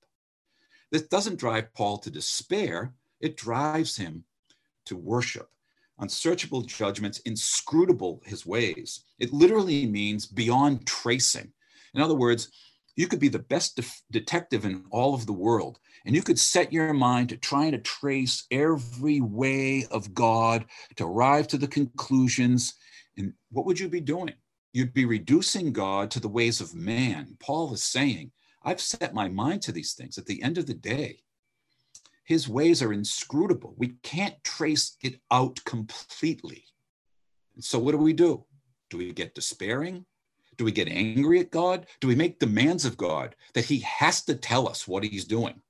This 0.91 1.03
doesn't 1.03 1.39
drive 1.39 1.73
Paul 1.73 1.97
to 1.99 2.09
despair, 2.09 2.93
it 3.19 3.37
drives 3.37 3.97
him 3.97 4.23
to 4.85 4.95
worship. 4.95 5.49
Unsearchable 5.99 6.61
judgments, 6.61 7.19
inscrutable 7.19 8.21
his 8.25 8.45
ways. 8.45 9.03
It 9.19 9.33
literally 9.33 9.85
means 9.85 10.25
beyond 10.25 10.87
tracing. 10.87 11.51
In 11.93 12.01
other 12.01 12.15
words, 12.15 12.49
you 12.95 13.07
could 13.07 13.19
be 13.19 13.29
the 13.29 13.39
best 13.39 13.75
de- 13.75 13.83
detective 14.11 14.65
in 14.65 14.85
all 14.91 15.13
of 15.13 15.25
the 15.25 15.33
world, 15.33 15.79
and 16.05 16.15
you 16.15 16.21
could 16.21 16.39
set 16.39 16.73
your 16.73 16.93
mind 16.93 17.29
to 17.29 17.37
trying 17.37 17.71
to 17.71 17.77
trace 17.77 18.45
every 18.51 19.21
way 19.21 19.85
of 19.91 20.13
God 20.13 20.65
to 20.95 21.05
arrive 21.05 21.47
to 21.49 21.57
the 21.57 21.67
conclusions. 21.67 22.73
And 23.17 23.33
what 23.51 23.65
would 23.65 23.79
you 23.79 23.89
be 23.89 24.01
doing? 24.01 24.33
You'd 24.71 24.93
be 24.93 25.05
reducing 25.05 25.73
God 25.73 26.11
to 26.11 26.19
the 26.19 26.27
ways 26.27 26.61
of 26.61 26.75
man. 26.75 27.37
Paul 27.39 27.73
is 27.73 27.83
saying, 27.83 28.31
I've 28.63 28.81
set 28.81 29.13
my 29.13 29.27
mind 29.27 29.61
to 29.63 29.71
these 29.71 29.93
things. 29.93 30.17
At 30.17 30.25
the 30.25 30.43
end 30.43 30.57
of 30.57 30.67
the 30.67 30.73
day, 30.73 31.23
his 32.23 32.47
ways 32.47 32.83
are 32.83 32.93
inscrutable. 32.93 33.73
We 33.77 33.95
can't 34.03 34.43
trace 34.43 34.97
it 35.01 35.19
out 35.31 35.63
completely. 35.65 36.65
And 37.55 37.63
so, 37.63 37.79
what 37.79 37.93
do 37.93 37.97
we 37.97 38.13
do? 38.13 38.45
Do 38.89 38.97
we 38.97 39.11
get 39.11 39.33
despairing? 39.33 40.05
Do 40.57 40.65
we 40.65 40.71
get 40.71 40.89
angry 40.89 41.39
at 41.39 41.51
God? 41.51 41.87
Do 42.01 42.07
we 42.07 42.15
make 42.15 42.37
demands 42.37 42.85
of 42.85 42.97
God 42.97 43.35
that 43.53 43.65
he 43.65 43.79
has 43.79 44.23
to 44.25 44.35
tell 44.35 44.67
us 44.67 44.87
what 44.87 45.03
he's 45.03 45.25
doing? 45.25 45.61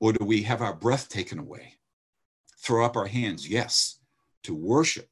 Or 0.00 0.12
do 0.12 0.24
we 0.24 0.42
have 0.42 0.60
our 0.60 0.74
breath 0.74 1.08
taken 1.08 1.38
away? 1.38 1.74
Throw 2.58 2.84
up 2.84 2.96
our 2.96 3.06
hands, 3.06 3.48
yes, 3.48 3.98
to 4.44 4.54
worship 4.54 5.08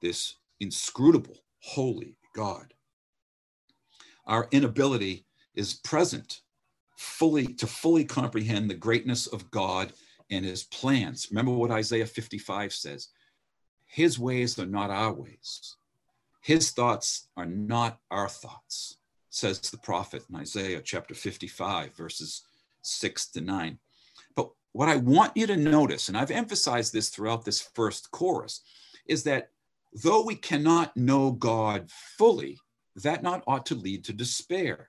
this 0.00 0.36
inscrutable, 0.60 1.41
holy 1.62 2.16
God. 2.34 2.74
Our 4.26 4.48
inability 4.50 5.26
is 5.54 5.74
present 5.74 6.40
fully 6.96 7.46
to 7.54 7.66
fully 7.66 8.04
comprehend 8.04 8.70
the 8.70 8.74
greatness 8.74 9.26
of 9.26 9.50
God 9.50 9.92
and 10.30 10.44
his 10.44 10.64
plans. 10.64 11.28
Remember 11.30 11.52
what 11.52 11.70
Isaiah 11.70 12.06
55 12.06 12.72
says. 12.72 13.08
His 13.86 14.18
ways 14.18 14.58
are 14.58 14.66
not 14.66 14.90
our 14.90 15.12
ways. 15.12 15.76
His 16.40 16.70
thoughts 16.70 17.28
are 17.36 17.46
not 17.46 17.98
our 18.10 18.28
thoughts, 18.28 18.96
says 19.30 19.60
the 19.60 19.78
prophet 19.78 20.24
in 20.28 20.36
Isaiah 20.36 20.80
chapter 20.82 21.14
55, 21.14 21.94
verses 21.94 22.42
6 22.82 23.26
to 23.32 23.40
9. 23.40 23.78
But 24.34 24.50
what 24.72 24.88
I 24.88 24.96
want 24.96 25.36
you 25.36 25.46
to 25.46 25.56
notice, 25.56 26.08
and 26.08 26.16
I've 26.16 26.30
emphasized 26.30 26.92
this 26.92 27.10
throughout 27.10 27.44
this 27.44 27.60
first 27.74 28.10
chorus, 28.10 28.62
is 29.06 29.22
that 29.24 29.50
Though 29.92 30.24
we 30.24 30.36
cannot 30.36 30.96
know 30.96 31.32
God 31.32 31.90
fully, 31.90 32.58
that 32.96 33.22
not 33.22 33.42
ought 33.46 33.66
to 33.66 33.74
lead 33.74 34.04
to 34.04 34.12
despair. 34.12 34.88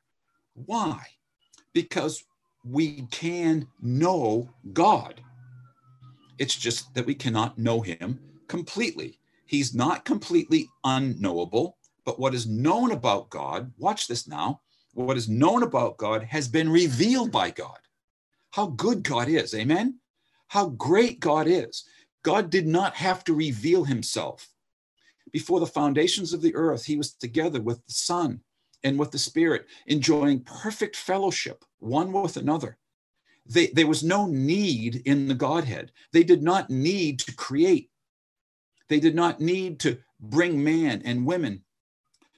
Why? 0.54 1.02
Because 1.74 2.24
we 2.64 3.02
can 3.12 3.68
know 3.82 4.50
God. 4.72 5.22
It's 6.38 6.56
just 6.56 6.94
that 6.94 7.06
we 7.06 7.16
cannot 7.16 7.58
know 7.58 7.82
him 7.82 8.20
completely. 8.48 9.20
He's 9.46 9.74
not 9.74 10.06
completely 10.06 10.70
unknowable, 10.84 11.78
but 12.06 12.20
what 12.20 12.34
is 12.34 12.48
known 12.48 12.92
about 12.92 13.30
God, 13.30 13.72
watch 13.78 14.08
this 14.08 14.28
now, 14.28 14.62
what 14.94 15.18
is 15.18 15.28
known 15.28 15.64
about 15.64 15.98
God 15.98 16.24
has 16.24 16.48
been 16.48 16.70
revealed 16.70 17.32
by 17.32 17.50
God. 17.50 17.80
How 18.52 18.68
good 18.68 19.04
God 19.04 19.28
is, 19.28 19.54
amen? 19.54 20.00
How 20.48 20.70
great 20.70 21.20
God 21.20 21.48
is. 21.48 21.84
God 22.24 22.50
did 22.50 22.68
not 22.68 22.96
have 22.96 23.24
to 23.26 23.34
reveal 23.34 23.84
himself. 23.84 24.53
Before 25.34 25.60
the 25.60 25.66
foundations 25.66 26.32
of 26.32 26.42
the 26.42 26.56
earth, 26.56 26.86
he 26.86 26.96
was 26.96 27.14
together 27.14 27.60
with 27.60 27.84
the 27.86 27.94
Son 27.94 28.42
and 28.84 29.00
with 29.00 29.12
the 29.12 29.18
Spirit, 29.18 29.66
enjoying 29.88 30.42
perfect 30.42 30.96
fellowship, 30.96 31.66
one 31.80 32.14
with 32.14 32.38
another. 32.38 32.78
They, 33.46 33.68
there 33.68 33.88
was 33.88 34.04
no 34.04 34.28
need 34.28 35.02
in 35.06 35.28
the 35.28 35.34
Godhead. 35.34 35.92
They 36.14 36.24
did 36.24 36.44
not 36.44 36.70
need 36.70 37.20
to 37.20 37.36
create. 37.36 37.90
They 38.90 39.00
did 39.00 39.16
not 39.16 39.42
need 39.42 39.80
to 39.82 39.98
bring 40.20 40.64
man 40.64 41.02
and 41.04 41.26
women 41.26 41.64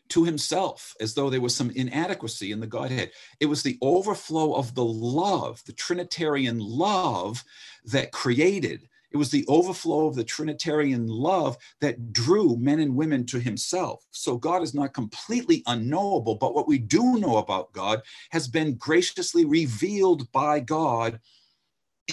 to 0.10 0.24
himself 0.24 0.96
as 1.02 1.14
though 1.14 1.30
there 1.30 1.42
was 1.42 1.56
some 1.56 1.72
inadequacy 1.72 2.52
in 2.52 2.60
the 2.60 2.68
Godhead. 2.68 3.12
It 3.40 3.48
was 3.48 3.62
the 3.62 3.78
overflow 3.82 4.54
of 4.54 4.74
the 4.74 4.86
love, 4.86 5.62
the 5.66 5.74
Trinitarian 5.74 6.60
love 6.60 7.44
that 7.86 8.12
created 8.12 8.88
it 9.16 9.18
was 9.18 9.32
the 9.32 9.46
overflow 9.48 10.08
of 10.08 10.16
the 10.16 10.26
Trinitarian 10.26 11.08
love 11.08 11.56
that 11.80 12.12
drew 12.12 12.58
men 12.58 12.82
and 12.82 12.98
women 12.98 13.26
to 13.28 13.40
himself. 13.40 14.06
So 14.12 14.36
God 14.36 14.62
is 14.62 14.74
not 14.74 14.94
completely 14.94 15.64
unknowable, 15.68 16.36
but 16.36 16.54
what 16.54 16.68
we 16.68 16.80
do 16.80 17.18
know 17.18 17.38
about 17.38 17.72
God 17.72 18.02
has 18.32 18.50
been 18.50 18.76
graciously 18.76 19.46
revealed 19.46 20.30
by 20.34 20.60
God 20.60 21.22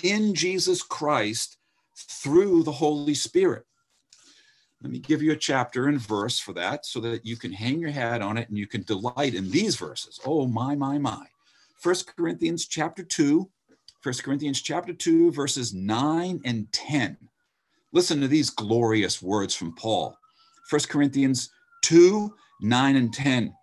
in 0.04 0.32
Jesus 0.32 0.80
Christ 0.80 1.58
through 1.96 2.62
the 2.62 2.70
Holy 2.70 3.14
Spirit. 3.14 3.64
Let 4.80 4.92
me 4.92 5.00
give 5.00 5.22
you 5.22 5.32
a 5.32 5.36
chapter 5.36 5.88
and 5.88 5.98
verse 5.98 6.38
for 6.38 6.52
that 6.52 6.86
so 6.86 7.00
that 7.00 7.26
you 7.26 7.36
can 7.36 7.52
hang 7.52 7.80
your 7.80 7.90
hat 7.90 8.22
on 8.22 8.38
it 8.38 8.48
and 8.48 8.56
you 8.56 8.68
can 8.68 8.84
delight 8.84 9.34
in 9.34 9.50
these 9.50 9.74
verses. 9.74 10.20
Oh, 10.24 10.46
my, 10.46 10.76
my, 10.76 10.98
my. 10.98 11.26
First 11.80 12.14
Corinthians 12.14 12.68
chapter 12.68 13.02
2, 13.02 13.50
1 14.02 14.14
Corinthians 14.24 14.60
chapter 14.60 14.92
2, 14.92 15.30
verses 15.30 15.72
9 15.72 16.40
and 16.44 16.72
10. 16.72 17.16
Listen 17.92 18.20
to 18.20 18.26
these 18.26 18.50
glorious 18.50 19.22
words 19.22 19.54
from 19.54 19.76
Paul. 19.76 20.18
1 20.68 20.80
Corinthians 20.88 21.50
2, 21.82 22.34
9 22.62 22.96
and 22.96 23.14
10. 23.14 23.54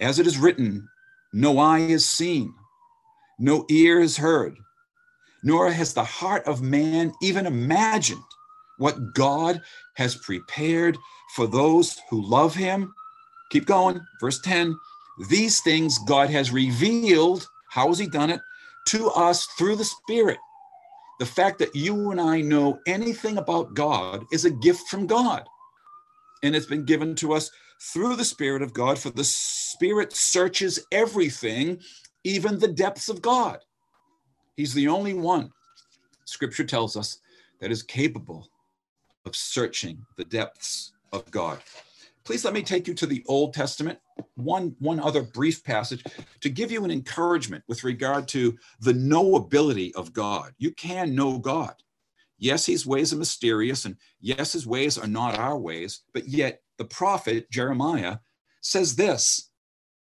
As 0.00 0.20
it 0.20 0.28
is 0.28 0.38
written, 0.38 0.88
no 1.32 1.58
eye 1.58 1.80
is 1.80 2.06
seen, 2.06 2.54
no 3.40 3.66
ear 3.68 3.98
is 3.98 4.16
heard, 4.16 4.56
nor 5.42 5.72
has 5.72 5.92
the 5.92 6.04
heart 6.04 6.46
of 6.46 6.62
man 6.62 7.12
even 7.20 7.44
imagined 7.44 8.22
what 8.76 9.12
God 9.12 9.60
has 9.94 10.14
prepared 10.14 10.96
for 11.34 11.48
those 11.48 11.98
who 12.10 12.24
love 12.24 12.54
him. 12.54 12.94
Keep 13.50 13.66
going. 13.66 14.00
Verse 14.20 14.40
10 14.40 14.76
These 15.28 15.60
things 15.62 15.98
God 16.06 16.30
has 16.30 16.52
revealed. 16.52 17.48
How 17.70 17.88
has 17.88 17.98
he 17.98 18.06
done 18.06 18.30
it? 18.30 18.40
To 18.88 19.08
us 19.10 19.46
through 19.58 19.76
the 19.76 19.84
Spirit. 19.84 20.38
The 21.18 21.26
fact 21.26 21.58
that 21.58 21.74
you 21.74 22.10
and 22.10 22.20
I 22.20 22.40
know 22.40 22.78
anything 22.86 23.38
about 23.38 23.74
God 23.74 24.24
is 24.32 24.44
a 24.44 24.50
gift 24.50 24.88
from 24.88 25.06
God. 25.06 25.44
And 26.42 26.54
it's 26.54 26.66
been 26.66 26.84
given 26.84 27.14
to 27.16 27.32
us 27.32 27.50
through 27.92 28.16
the 28.16 28.24
Spirit 28.24 28.62
of 28.62 28.72
God, 28.72 28.98
for 28.98 29.10
the 29.10 29.24
Spirit 29.24 30.12
searches 30.12 30.86
everything, 30.92 31.80
even 32.24 32.58
the 32.58 32.68
depths 32.68 33.08
of 33.08 33.22
God. 33.22 33.58
He's 34.56 34.74
the 34.74 34.88
only 34.88 35.14
one, 35.14 35.52
Scripture 36.24 36.64
tells 36.64 36.96
us, 36.96 37.20
that 37.60 37.70
is 37.70 37.82
capable 37.82 38.48
of 39.26 39.34
searching 39.34 40.04
the 40.16 40.24
depths 40.24 40.92
of 41.12 41.28
God. 41.30 41.58
Please 42.28 42.44
let 42.44 42.52
me 42.52 42.62
take 42.62 42.86
you 42.86 42.92
to 42.92 43.06
the 43.06 43.24
Old 43.26 43.54
Testament, 43.54 43.98
one, 44.34 44.76
one 44.80 45.00
other 45.00 45.22
brief 45.22 45.64
passage 45.64 46.04
to 46.42 46.50
give 46.50 46.70
you 46.70 46.84
an 46.84 46.90
encouragement 46.90 47.64
with 47.68 47.84
regard 47.84 48.28
to 48.28 48.54
the 48.80 48.92
knowability 48.92 49.94
of 49.94 50.12
God. 50.12 50.52
You 50.58 50.72
can 50.72 51.14
know 51.14 51.38
God. 51.38 51.72
Yes, 52.36 52.66
his 52.66 52.84
ways 52.84 53.14
are 53.14 53.16
mysterious, 53.16 53.86
and 53.86 53.96
yes, 54.20 54.52
his 54.52 54.66
ways 54.66 54.98
are 54.98 55.06
not 55.06 55.38
our 55.38 55.56
ways, 55.56 56.02
but 56.12 56.28
yet 56.28 56.60
the 56.76 56.84
prophet 56.84 57.50
Jeremiah 57.50 58.18
says 58.60 58.94
this, 58.94 59.48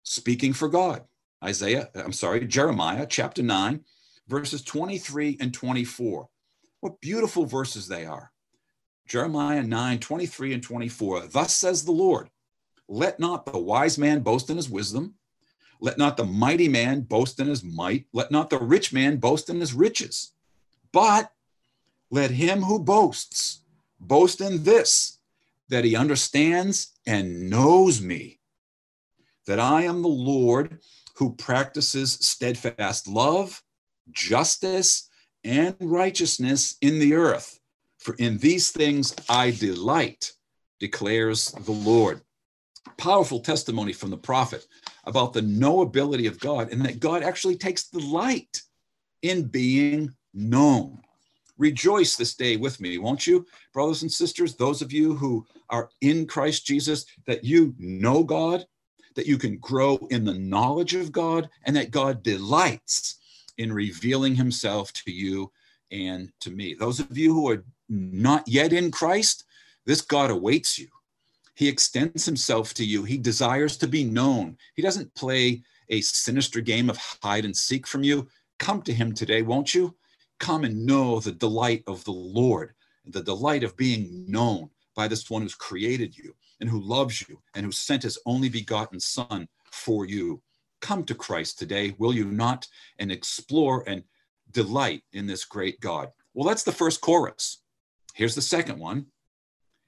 speaking 0.02 0.52
for 0.52 0.68
God. 0.68 1.04
Isaiah, 1.44 1.90
I'm 1.94 2.12
sorry, 2.12 2.48
Jeremiah 2.48 3.06
chapter 3.08 3.44
9, 3.44 3.86
verses 4.28 4.64
23 4.64 5.38
and 5.40 5.54
24. 5.54 6.28
What 6.80 7.00
beautiful 7.02 7.46
verses 7.46 7.88
they 7.88 8.08
are. 8.08 8.32
Jeremiah 9.08 9.64
9, 9.64 10.00
23 10.00 10.54
and 10.54 10.64
24. 10.64 11.28
Thus 11.28 11.56
says 11.56 11.86
the 11.86 11.92
Lord, 11.92 12.30
let 12.88 13.20
not 13.20 13.46
the 13.46 13.58
wise 13.58 13.98
man 13.98 14.22
boast 14.22 14.50
in 14.50 14.58
his 14.58 14.70
wisdom. 14.70 15.16
Let 15.80 15.98
not 15.98 16.18
the 16.18 16.26
mighty 16.26 16.68
man 16.68 17.02
boast 17.02 17.40
in 17.40 17.48
his 17.48 17.64
might. 17.64 18.06
Let 18.14 18.32
not 18.32 18.50
the 18.50 18.60
rich 18.60 18.94
man 18.94 19.18
boast 19.18 19.50
in 19.50 19.60
his 19.60 19.74
riches. 19.74 20.32
But 20.92 21.32
let 22.10 22.32
him 22.32 22.62
who 22.62 22.80
boasts 22.80 23.62
boast 24.00 24.42
in 24.42 24.64
this, 24.64 25.20
that 25.70 25.84
he 25.84 25.96
understands 25.96 26.94
and 27.06 27.50
knows 27.50 28.02
me, 28.02 28.40
that 29.48 29.60
I 29.60 29.84
am 29.84 30.02
the 30.02 30.08
Lord 30.08 30.80
who 31.16 31.34
practices 31.36 32.14
steadfast 32.22 33.08
love, 33.08 33.62
justice, 34.12 35.10
and 35.44 35.76
righteousness 35.80 36.78
in 36.82 37.00
the 37.00 37.14
earth. 37.14 37.55
For 38.06 38.14
in 38.20 38.38
these 38.38 38.70
things 38.70 39.16
I 39.28 39.50
delight, 39.50 40.32
declares 40.80 41.52
the 41.52 41.72
Lord. 41.72 42.22
Powerful 42.98 43.40
testimony 43.40 43.94
from 43.94 44.12
the 44.12 44.18
prophet 44.18 44.68
about 45.06 45.34
the 45.34 45.42
knowability 45.42 46.28
of 46.28 46.40
God 46.40 46.72
and 46.72 46.86
that 46.86 47.00
God 47.00 47.24
actually 47.24 47.56
takes 47.56 47.90
delight 47.90 48.62
in 49.24 49.46
being 49.46 50.14
known. 50.36 51.02
Rejoice 51.58 52.16
this 52.16 52.36
day 52.36 52.58
with 52.58 52.80
me, 52.80 53.00
won't 53.00 53.26
you, 53.26 53.44
brothers 53.74 54.04
and 54.04 54.12
sisters? 54.12 54.54
Those 54.54 54.84
of 54.84 54.94
you 54.94 55.16
who 55.16 55.44
are 55.72 55.90
in 56.02 56.28
Christ 56.28 56.64
Jesus, 56.64 57.08
that 57.26 57.44
you 57.44 57.74
know 57.80 58.24
God, 58.24 58.68
that 59.16 59.26
you 59.26 59.40
can 59.40 59.58
grow 59.58 59.98
in 60.12 60.26
the 60.26 60.36
knowledge 60.36 60.94
of 60.94 61.12
God, 61.12 61.50
and 61.64 61.76
that 61.76 61.90
God 61.90 62.22
delights 62.22 63.16
in 63.58 63.74
revealing 63.74 64.36
himself 64.36 64.94
to 64.94 65.12
you 65.12 65.52
and 65.90 66.32
to 66.42 66.52
me. 66.52 66.76
Those 66.76 67.00
of 67.00 67.18
you 67.18 67.34
who 67.34 67.50
are 67.50 67.64
not 67.90 68.48
yet 68.48 68.74
in 68.74 68.92
Christ, 68.92 69.46
this 69.86 70.02
God 70.02 70.32
awaits 70.32 70.78
you. 70.80 70.88
He 71.56 71.68
extends 71.68 72.26
himself 72.26 72.74
to 72.76 72.86
you. 72.86 73.04
He 73.04 73.18
desires 73.18 73.78
to 73.78 73.88
be 73.88 74.04
known. 74.04 74.58
He 74.76 74.82
doesn't 74.82 75.16
play 75.16 75.64
a 75.90 76.02
sinister 76.02 76.62
game 76.62 76.90
of 76.90 76.98
hide 77.22 77.46
and 77.46 77.56
seek 77.56 77.88
from 77.88 78.04
you. 78.04 78.28
Come 78.60 78.82
to 78.84 78.94
him 78.94 79.14
today, 79.14 79.42
won't 79.42 79.74
you? 79.74 79.96
Come 80.40 80.64
and 80.64 80.86
know 80.86 81.20
the 81.20 81.32
delight 81.32 81.84
of 81.88 82.04
the 82.04 82.12
Lord, 82.12 82.74
the 83.06 83.24
delight 83.24 83.64
of 83.64 83.78
being 83.78 84.26
known 84.28 84.70
by 84.96 85.08
this 85.08 85.30
one 85.30 85.44
who's 85.44 85.56
created 85.56 86.18
you 86.18 86.36
and 86.60 86.70
who 86.70 86.82
loves 86.82 87.28
you 87.28 87.42
and 87.54 87.66
who 87.66 87.72
sent 87.72 88.04
his 88.04 88.18
only 88.26 88.50
begotten 88.50 89.00
Son 89.00 89.48
for 89.72 90.06
you. 90.06 90.42
Come 90.82 91.04
to 91.06 91.16
Christ 91.16 91.58
today, 91.58 91.96
will 91.98 92.14
you 92.14 92.26
not? 92.26 92.68
And 93.00 93.12
explore 93.12 93.84
and 93.88 94.04
delight 94.52 95.04
in 95.14 95.26
this 95.26 95.46
great 95.46 95.80
God. 95.80 96.10
Well, 96.34 96.48
that's 96.48 96.64
the 96.64 96.72
first 96.72 97.02
chorus. 97.02 97.62
Here's 98.16 98.34
the 98.34 98.42
second 98.42 98.80
one, 98.80 99.08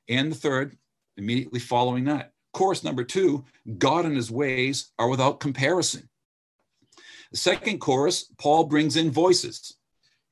and 0.10 0.30
the 0.30 0.36
third, 0.36 0.78
immediately 1.16 1.62
following 1.62 2.04
that. 2.06 2.34
Chorus 2.54 2.84
number 2.84 3.06
two 3.06 3.46
God 3.78 4.06
and 4.06 4.18
his 4.18 4.30
ways 4.30 4.92
are 5.00 5.08
without 5.08 5.40
comparison. 5.40 6.10
The 7.32 7.38
second 7.38 7.80
chorus, 7.80 8.30
Paul 8.38 8.66
brings 8.66 8.98
in 8.98 9.12
voices. 9.12 9.78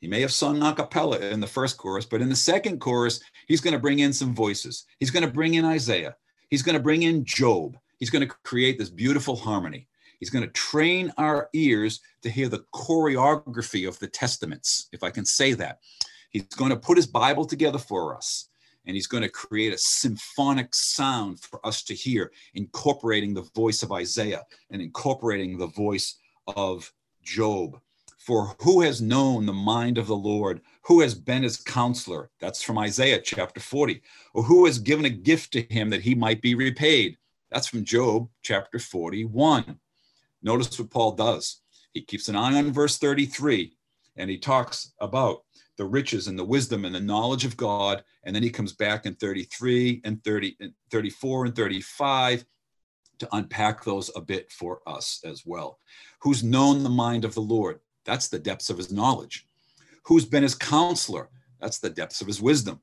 He 0.02 0.08
may 0.08 0.20
have 0.22 0.34
sung 0.34 0.62
a 0.62 0.76
cappella 0.76 1.20
in 1.20 1.40
the 1.40 1.48
first 1.48 1.78
chorus, 1.78 2.06
but 2.06 2.22
in 2.22 2.28
the 2.28 2.36
second 2.36 2.80
chorus, 2.80 3.22
he's 3.48 3.62
going 3.62 3.74
to 3.74 3.80
bring 3.80 4.00
in 4.00 4.12
some 4.12 4.36
voices. 4.36 4.86
He's 5.00 5.12
going 5.12 5.26
to 5.26 5.32
bring 5.32 5.54
in 5.54 5.64
Isaiah. 5.64 6.18
He's 6.50 6.64
going 6.64 6.78
to 6.78 6.84
bring 6.84 7.04
in 7.04 7.24
Job. 7.24 7.78
He's 7.98 8.10
going 8.10 8.28
to 8.28 8.36
create 8.44 8.78
this 8.78 8.90
beautiful 8.90 9.38
harmony. 9.38 9.88
He's 10.20 10.30
going 10.30 10.44
to 10.44 10.52
train 10.52 11.14
our 11.18 11.50
ears 11.54 12.02
to 12.24 12.30
hear 12.30 12.50
the 12.50 12.66
choreography 12.74 13.88
of 13.88 13.98
the 14.00 14.08
testaments, 14.08 14.90
if 14.92 15.02
I 15.02 15.12
can 15.12 15.26
say 15.26 15.54
that. 15.54 15.80
He's 16.36 16.44
going 16.48 16.72
to 16.72 16.76
put 16.76 16.98
his 16.98 17.08
Bible 17.08 17.46
together 17.46 17.78
for 17.78 18.14
us, 18.14 18.50
and 18.86 18.94
he's 18.94 19.08
going 19.08 19.24
to 19.24 19.30
create 19.30 19.74
a 19.74 19.78
symphonic 19.78 20.76
sound 20.76 21.40
for 21.40 21.66
us 21.66 21.82
to 21.84 21.94
hear, 21.94 22.34
incorporating 22.56 23.34
the 23.34 23.50
voice 23.56 23.84
of 23.84 23.94
Isaiah 23.94 24.44
and 24.70 24.82
incorporating 24.82 25.58
the 25.58 25.68
voice 25.68 26.18
of 26.46 26.92
Job. 27.24 27.80
For 28.18 28.54
who 28.60 28.82
has 28.82 29.02
known 29.02 29.46
the 29.46 29.54
mind 29.54 29.98
of 29.98 30.08
the 30.08 30.16
Lord? 30.18 30.60
Who 30.82 31.00
has 31.00 31.16
been 31.16 31.44
his 31.44 31.56
counselor? 31.56 32.30
That's 32.42 32.62
from 32.62 32.80
Isaiah 32.80 33.22
chapter 33.22 33.62
40. 33.62 34.02
Or 34.34 34.44
who 34.44 34.66
has 34.66 34.78
given 34.78 35.06
a 35.06 35.10
gift 35.10 35.54
to 35.54 35.62
him 35.62 35.90
that 35.92 36.02
he 36.02 36.16
might 36.16 36.42
be 36.42 36.54
repaid? 36.54 37.18
That's 37.50 37.68
from 37.68 37.86
Job 37.86 38.28
chapter 38.42 38.78
41. 38.78 39.80
Notice 40.44 40.78
what 40.78 40.90
Paul 40.90 41.14
does. 41.14 41.62
He 41.94 42.02
keeps 42.02 42.28
an 42.28 42.36
eye 42.36 42.58
on 42.58 42.74
verse 42.74 42.98
33 42.98 43.72
and 44.18 44.30
he 44.30 44.38
talks 44.38 44.92
about 45.00 45.44
the 45.78 45.86
riches 45.86 46.28
and 46.28 46.38
the 46.38 46.44
wisdom 46.44 46.86
and 46.86 46.96
the 46.96 47.00
knowledge 47.00 47.46
of 47.46 47.58
God. 47.58 48.04
And 48.24 48.36
then 48.36 48.44
he 48.44 48.50
comes 48.50 48.74
back 48.74 49.06
in 49.06 49.16
33 49.16 50.02
and 50.04 50.24
30 50.24 50.58
and 50.60 50.74
34 50.92 51.46
and 51.46 51.56
35 51.56 52.46
to 53.20 53.36
unpack 53.36 53.84
those 53.84 54.12
a 54.16 54.22
bit 54.22 54.52
for 54.52 54.82
us 54.88 55.22
as 55.26 55.44
well. 55.46 55.80
Who's 56.20 56.44
known 56.44 56.84
the 56.84 56.90
mind 56.90 57.26
of 57.26 57.34
the 57.34 57.42
Lord? 57.42 57.80
That's 58.04 58.28
the 58.28 58.40
depths 58.40 58.70
of 58.70 58.78
his 58.78 58.92
knowledge. 58.92 59.48
Who's 60.04 60.26
been 60.26 60.44
his 60.44 60.56
counselor? 60.56 61.30
That's 61.60 61.80
the 61.80 61.90
depths 61.90 62.22
of 62.22 62.28
his 62.28 62.42
wisdom. 62.42 62.82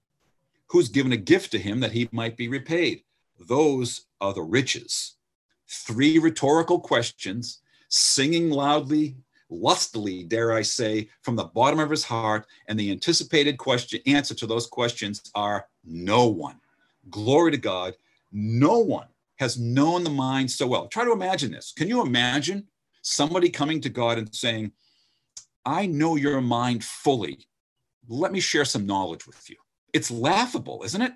Who's 0.68 0.88
given 0.88 1.12
a 1.12 1.16
gift 1.16 1.52
to 1.52 1.58
him 1.58 1.80
that 1.80 1.92
he 1.92 2.08
might 2.12 2.36
be 2.36 2.48
repaid? 2.48 3.04
Those 3.38 4.06
are 4.20 4.32
the 4.32 4.42
riches. 4.42 5.16
Three 5.68 6.18
rhetorical 6.18 6.80
questions, 6.80 7.60
singing 7.88 8.50
loudly, 8.50 9.16
lustily, 9.52 10.24
dare 10.24 10.52
I 10.52 10.62
say, 10.62 11.08
from 11.22 11.36
the 11.36 11.44
bottom 11.44 11.78
of 11.78 11.90
his 11.90 12.04
heart. 12.04 12.46
And 12.68 12.78
the 12.78 12.90
anticipated 12.90 13.58
question, 13.58 14.00
answer 14.06 14.34
to 14.34 14.46
those 14.46 14.66
questions 14.66 15.22
are 15.34 15.66
no 15.84 16.26
one. 16.26 16.58
Glory 17.10 17.50
to 17.52 17.58
God. 17.58 17.94
No 18.32 18.78
one 18.78 19.08
has 19.36 19.58
known 19.58 20.04
the 20.04 20.10
mind 20.10 20.50
so 20.50 20.66
well. 20.66 20.88
Try 20.88 21.04
to 21.04 21.12
imagine 21.12 21.50
this. 21.50 21.72
Can 21.76 21.88
you 21.88 22.02
imagine 22.02 22.66
somebody 23.02 23.50
coming 23.50 23.80
to 23.80 23.88
God 23.88 24.18
and 24.18 24.34
saying, 24.34 24.72
I 25.64 25.86
know 25.86 26.16
your 26.16 26.40
mind 26.40 26.84
fully. 26.84 27.46
Let 28.08 28.32
me 28.32 28.40
share 28.40 28.64
some 28.64 28.86
knowledge 28.86 29.26
with 29.26 29.48
you. 29.50 29.56
It's 29.92 30.10
laughable, 30.10 30.82
isn't 30.84 31.02
it? 31.02 31.12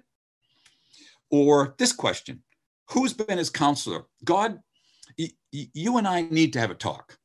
Or 1.31 1.75
this 1.79 1.93
question 1.93 2.43
Who's 2.91 3.13
been 3.13 3.39
his 3.39 3.51
counselor? 3.51 4.05
God, 4.25 4.61
you 5.51 5.97
and 5.99 6.07
I 6.07 6.23
need 6.23 6.53
to 6.53 6.61
have 6.61 6.71
a 6.71 6.75
talk. 6.75 7.19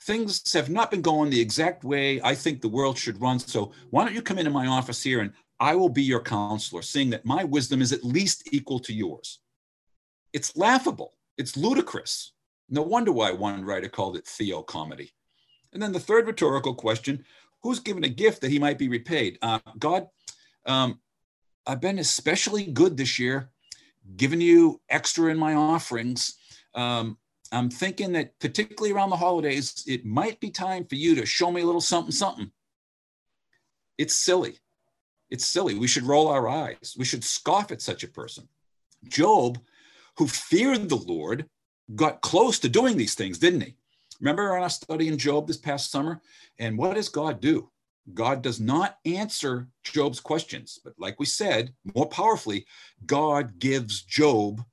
Things 0.00 0.52
have 0.52 0.70
not 0.70 0.90
been 0.90 1.02
going 1.02 1.30
the 1.30 1.40
exact 1.40 1.84
way 1.84 2.20
I 2.22 2.34
think 2.34 2.60
the 2.60 2.68
world 2.68 2.96
should 2.96 3.20
run. 3.20 3.38
So 3.38 3.72
why 3.90 4.04
don't 4.04 4.14
you 4.14 4.22
come 4.22 4.38
into 4.38 4.50
my 4.50 4.66
office 4.66 5.02
here 5.02 5.20
and 5.20 5.32
I 5.60 5.74
will 5.74 5.88
be 5.88 6.02
your 6.02 6.22
counselor, 6.22 6.82
seeing 6.82 7.10
that 7.10 7.24
my 7.24 7.42
wisdom 7.44 7.82
is 7.82 7.92
at 7.92 8.04
least 8.04 8.48
equal 8.52 8.78
to 8.80 8.92
yours. 8.92 9.40
It's 10.32 10.56
laughable. 10.56 11.14
It's 11.36 11.56
ludicrous. 11.56 12.32
No 12.68 12.82
wonder 12.82 13.12
why 13.12 13.32
one 13.32 13.64
writer 13.64 13.88
called 13.88 14.16
it 14.16 14.26
theo 14.26 14.62
comedy. 14.62 15.12
And 15.72 15.82
then 15.82 15.92
the 15.92 16.00
third 16.00 16.26
rhetorical 16.26 16.74
question 16.74 17.24
who's 17.62 17.80
given 17.80 18.04
a 18.04 18.08
gift 18.08 18.40
that 18.40 18.50
he 18.50 18.58
might 18.58 18.78
be 18.78 18.88
repaid? 18.88 19.38
Uh, 19.42 19.58
God, 19.78 20.06
um, 20.66 21.00
I've 21.66 21.80
been 21.80 21.98
especially 21.98 22.66
good 22.66 22.96
this 22.96 23.18
year, 23.18 23.50
giving 24.16 24.40
you 24.40 24.80
extra 24.88 25.30
in 25.30 25.38
my 25.38 25.54
offerings. 25.54 26.36
Um, 26.74 27.18
I'm 27.50 27.70
thinking 27.70 28.12
that 28.12 28.38
particularly 28.40 28.92
around 28.94 29.10
the 29.10 29.16
holidays, 29.16 29.84
it 29.86 30.04
might 30.04 30.38
be 30.40 30.50
time 30.50 30.84
for 30.84 30.96
you 30.96 31.14
to 31.14 31.26
show 31.26 31.50
me 31.50 31.62
a 31.62 31.66
little 31.66 31.80
something, 31.80 32.12
something. 32.12 32.50
It's 33.96 34.14
silly. 34.14 34.58
It's 35.30 35.46
silly. 35.46 35.74
We 35.74 35.88
should 35.88 36.04
roll 36.04 36.28
our 36.28 36.48
eyes. 36.48 36.94
We 36.98 37.04
should 37.04 37.24
scoff 37.24 37.72
at 37.72 37.82
such 37.82 38.04
a 38.04 38.08
person. 38.08 38.48
Job, 39.04 39.58
who 40.18 40.26
feared 40.26 40.88
the 40.88 40.96
Lord, 40.96 41.46
got 41.94 42.20
close 42.20 42.58
to 42.60 42.68
doing 42.68 42.96
these 42.96 43.14
things, 43.14 43.38
didn't 43.38 43.62
he? 43.62 43.76
Remember 44.20 44.58
our 44.58 44.68
study 44.68 45.08
in 45.08 45.16
Job 45.16 45.46
this 45.46 45.56
past 45.56 45.90
summer? 45.90 46.20
And 46.58 46.76
what 46.76 46.94
does 46.94 47.08
God 47.08 47.40
do? 47.40 47.70
God 48.14 48.42
does 48.42 48.60
not 48.60 48.98
answer 49.04 49.68
Job's 49.84 50.20
questions, 50.20 50.78
but 50.82 50.94
like 50.98 51.20
we 51.20 51.26
said, 51.26 51.74
more 51.94 52.08
powerfully, 52.08 52.66
God 53.04 53.58
gives 53.58 54.02
Job 54.02 54.64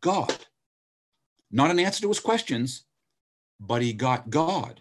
God. 0.00 0.41
Not 1.52 1.70
an 1.70 1.78
answer 1.78 2.00
to 2.02 2.08
his 2.08 2.18
questions, 2.18 2.84
but 3.60 3.82
he 3.82 3.92
got 3.92 4.30
God. 4.30 4.80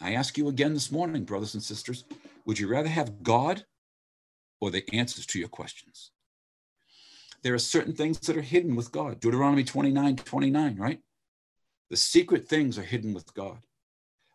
I 0.00 0.14
ask 0.14 0.36
you 0.36 0.48
again 0.48 0.74
this 0.74 0.90
morning, 0.90 1.24
brothers 1.24 1.54
and 1.54 1.62
sisters, 1.62 2.04
would 2.44 2.58
you 2.58 2.68
rather 2.68 2.88
have 2.88 3.22
God 3.22 3.64
or 4.60 4.70
the 4.70 4.84
answers 4.92 5.26
to 5.26 5.38
your 5.38 5.48
questions? 5.48 6.10
There 7.42 7.54
are 7.54 7.58
certain 7.58 7.94
things 7.94 8.18
that 8.20 8.36
are 8.36 8.42
hidden 8.42 8.74
with 8.74 8.90
God. 8.90 9.20
Deuteronomy 9.20 9.62
29 9.62 10.16
29, 10.16 10.76
right? 10.76 11.00
The 11.88 11.96
secret 11.96 12.48
things 12.48 12.78
are 12.78 12.82
hidden 12.82 13.14
with 13.14 13.32
God, 13.32 13.60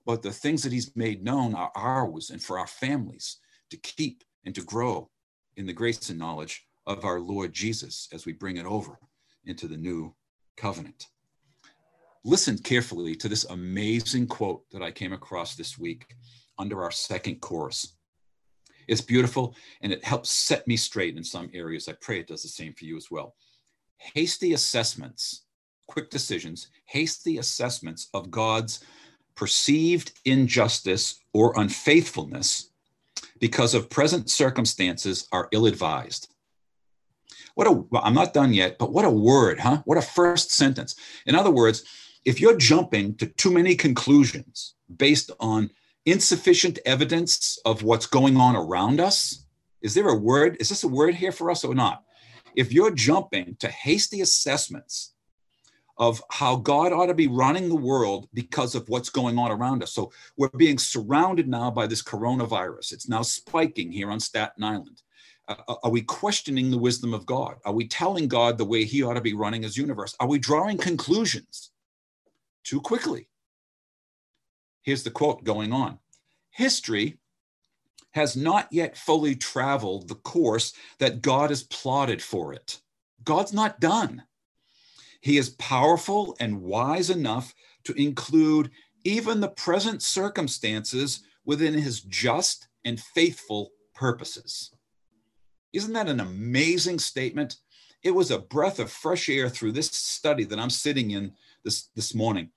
but 0.05 0.21
the 0.21 0.31
things 0.31 0.63
that 0.63 0.71
He's 0.71 0.95
made 0.95 1.23
known 1.23 1.53
are 1.53 1.71
ours 1.75 2.29
and 2.29 2.41
for 2.41 2.57
our 2.57 2.67
families 2.67 3.37
to 3.69 3.77
keep 3.77 4.23
and 4.45 4.55
to 4.55 4.61
grow 4.61 5.09
in 5.57 5.65
the 5.65 5.73
grace 5.73 6.09
and 6.09 6.17
knowledge 6.17 6.65
of 6.85 7.03
our 7.03 7.19
Lord 7.19 7.53
Jesus 7.53 8.07
as 8.13 8.25
we 8.25 8.33
bring 8.33 8.57
it 8.57 8.65
over 8.65 8.97
into 9.45 9.67
the 9.67 9.77
new 9.77 10.15
covenant. 10.55 11.07
Listen 12.25 12.57
carefully 12.57 13.15
to 13.15 13.27
this 13.27 13.45
amazing 13.45 14.27
quote 14.27 14.63
that 14.71 14.81
I 14.81 14.91
came 14.91 15.13
across 15.13 15.55
this 15.55 15.77
week 15.77 16.05
under 16.57 16.83
our 16.83 16.91
second 16.91 17.41
course. 17.41 17.95
It's 18.87 19.01
beautiful 19.01 19.55
and 19.81 19.91
it 19.91 20.03
helps 20.03 20.29
set 20.29 20.67
me 20.67 20.77
straight 20.77 21.17
in 21.17 21.23
some 21.23 21.49
areas. 21.53 21.87
I 21.87 21.93
pray 22.01 22.19
it 22.19 22.27
does 22.27 22.43
the 22.43 22.49
same 22.49 22.73
for 22.73 22.85
you 22.85 22.97
as 22.97 23.11
well. 23.11 23.35
Hasty 23.97 24.53
assessments 24.53 25.43
quick 25.87 26.09
decisions, 26.09 26.69
hasty 26.85 27.37
assessments 27.37 28.09
of 28.13 28.31
God's 28.31 28.83
perceived 29.35 30.11
injustice 30.25 31.19
or 31.33 31.53
unfaithfulness 31.59 32.69
because 33.39 33.73
of 33.73 33.89
present 33.89 34.29
circumstances 34.29 35.27
are 35.31 35.49
ill 35.51 35.65
advised. 35.65 36.29
What 37.55 37.67
a, 37.67 37.83
I'm 37.99 38.13
not 38.13 38.33
done 38.33 38.53
yet, 38.53 38.77
but 38.77 38.91
what 38.91 39.05
a 39.05 39.09
word, 39.09 39.59
huh? 39.59 39.81
What 39.85 39.97
a 39.97 40.01
first 40.01 40.51
sentence. 40.51 40.95
In 41.25 41.35
other 41.35 41.51
words, 41.51 41.83
if 42.25 42.39
you're 42.39 42.57
jumping 42.57 43.15
to 43.15 43.27
too 43.27 43.51
many 43.51 43.75
conclusions 43.75 44.75
based 44.95 45.31
on 45.39 45.69
insufficient 46.05 46.79
evidence 46.85 47.57
of 47.65 47.83
what's 47.83 48.05
going 48.05 48.37
on 48.37 48.55
around 48.55 48.99
us, 48.99 49.45
is 49.81 49.93
there 49.93 50.09
a 50.09 50.17
word? 50.17 50.57
Is 50.59 50.69
this 50.69 50.83
a 50.83 50.87
word 50.87 51.15
here 51.15 51.31
for 51.31 51.51
us 51.51 51.63
or 51.63 51.75
not? 51.75 52.03
If 52.55 52.71
you're 52.71 52.93
jumping 52.93 53.55
to 53.59 53.67
hasty 53.67 54.21
assessments 54.21 55.13
of 55.97 56.21
how 56.31 56.55
God 56.55 56.91
ought 56.91 57.07
to 57.07 57.13
be 57.13 57.27
running 57.27 57.69
the 57.69 57.75
world 57.75 58.27
because 58.33 58.73
of 58.73 58.87
what's 58.89 59.09
going 59.09 59.37
on 59.37 59.51
around 59.51 59.83
us. 59.83 59.93
So 59.93 60.11
we're 60.37 60.49
being 60.49 60.79
surrounded 60.79 61.47
now 61.47 61.69
by 61.69 61.85
this 61.85 62.01
coronavirus. 62.01 62.93
It's 62.93 63.07
now 63.07 63.21
spiking 63.21 63.91
here 63.91 64.09
on 64.09 64.19
Staten 64.19 64.63
Island. 64.63 65.03
Uh, 65.47 65.55
uh, 65.67 65.75
are 65.83 65.91
we 65.91 66.01
questioning 66.01 66.71
the 66.71 66.79
wisdom 66.79 67.13
of 67.13 67.25
God? 67.27 67.57
Are 67.63 67.73
we 67.73 67.87
telling 67.87 68.27
God 68.27 68.57
the 68.57 68.65
way 68.65 68.85
he 68.85 69.03
ought 69.03 69.13
to 69.13 69.21
be 69.21 69.35
running 69.35 69.61
his 69.61 69.77
universe? 69.77 70.15
Are 70.19 70.27
we 70.27 70.39
drawing 70.39 70.77
conclusions 70.77 71.72
too 72.63 72.81
quickly? 72.81 73.29
Here's 74.81 75.03
the 75.03 75.11
quote 75.11 75.43
going 75.43 75.71
on 75.71 75.99
History 76.51 77.19
has 78.11 78.35
not 78.35 78.67
yet 78.71 78.95
fully 78.95 79.35
traveled 79.35 80.07
the 80.07 80.15
course 80.15 80.73
that 80.99 81.21
God 81.21 81.49
has 81.49 81.63
plotted 81.63 82.21
for 82.21 82.53
it. 82.53 82.79
God's 83.23 83.53
not 83.53 83.79
done. 83.79 84.23
He 85.21 85.37
is 85.37 85.51
powerful 85.51 86.35
and 86.39 86.61
wise 86.61 87.09
enough 87.09 87.55
to 87.85 87.93
include 87.93 88.69
even 89.03 89.39
the 89.39 89.49
present 89.49 90.01
circumstances 90.01 91.23
within 91.45 91.73
his 91.73 92.01
just 92.01 92.67
and 92.85 92.99
faithful 92.99 93.71
purposes. 93.95 94.71
Isn't 95.71 95.93
that 95.93 96.09
an 96.09 96.19
amazing 96.19 96.99
statement? 96.99 97.57
It 98.03 98.11
was 98.11 98.31
a 98.31 98.39
breath 98.39 98.79
of 98.79 98.91
fresh 98.91 99.29
air 99.29 99.49
through 99.49 99.71
this 99.71 99.87
study 99.87 100.43
that 100.45 100.59
I'm 100.59 100.69
sitting 100.69 101.11
in 101.11 101.33
this, 101.63 101.89
this 101.95 102.13
morning 102.13 102.49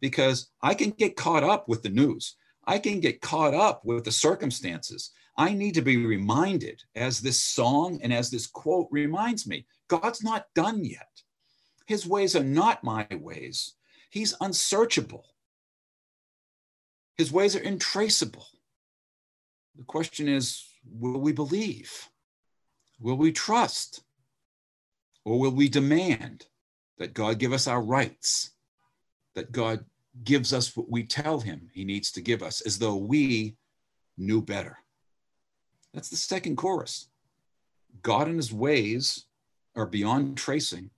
because 0.00 0.50
I 0.60 0.74
can 0.74 0.90
get 0.90 1.16
caught 1.16 1.44
up 1.44 1.68
with 1.68 1.82
the 1.82 1.88
news. 1.88 2.36
I 2.64 2.78
can 2.78 3.00
get 3.00 3.20
caught 3.20 3.54
up 3.54 3.84
with 3.84 4.04
the 4.04 4.12
circumstances. 4.12 5.12
I 5.36 5.54
need 5.54 5.74
to 5.74 5.82
be 5.82 5.96
reminded, 5.96 6.82
as 6.94 7.20
this 7.20 7.40
song 7.40 7.98
and 8.02 8.12
as 8.12 8.30
this 8.30 8.46
quote 8.46 8.88
reminds 8.90 9.46
me, 9.46 9.64
God's 9.88 10.22
not 10.22 10.46
done 10.54 10.84
yet. 10.84 11.08
His 11.86 12.06
ways 12.06 12.36
are 12.36 12.44
not 12.44 12.84
my 12.84 13.06
ways. 13.10 13.74
He's 14.10 14.34
unsearchable. 14.40 15.24
His 17.16 17.32
ways 17.32 17.56
are 17.56 17.60
intraceable. 17.60 18.46
The 19.76 19.84
question 19.84 20.28
is 20.28 20.66
will 20.84 21.20
we 21.20 21.32
believe? 21.32 22.08
Will 23.00 23.16
we 23.16 23.32
trust? 23.32 24.02
Or 25.24 25.38
will 25.38 25.52
we 25.52 25.68
demand 25.68 26.46
that 27.02 27.14
God 27.14 27.38
give 27.38 27.52
us 27.52 27.66
our 27.66 27.82
rights? 27.82 28.52
That 29.34 29.50
God 29.50 29.84
gives 30.22 30.52
us 30.52 30.76
what 30.76 30.88
we 30.88 31.02
tell 31.02 31.40
him 31.40 31.68
he 31.74 31.84
needs 31.84 32.12
to 32.12 32.20
give 32.20 32.42
us, 32.44 32.60
as 32.60 32.78
though 32.78 32.94
we 32.94 33.56
knew 34.16 34.40
better. 34.40 34.78
That's 35.92 36.10
the 36.10 36.16
second 36.16 36.56
chorus. 36.56 37.08
God 38.02 38.28
and 38.28 38.36
his 38.36 38.52
ways 38.52 39.26
are 39.74 39.86
beyond 39.86 40.38
tracing. 40.38 40.90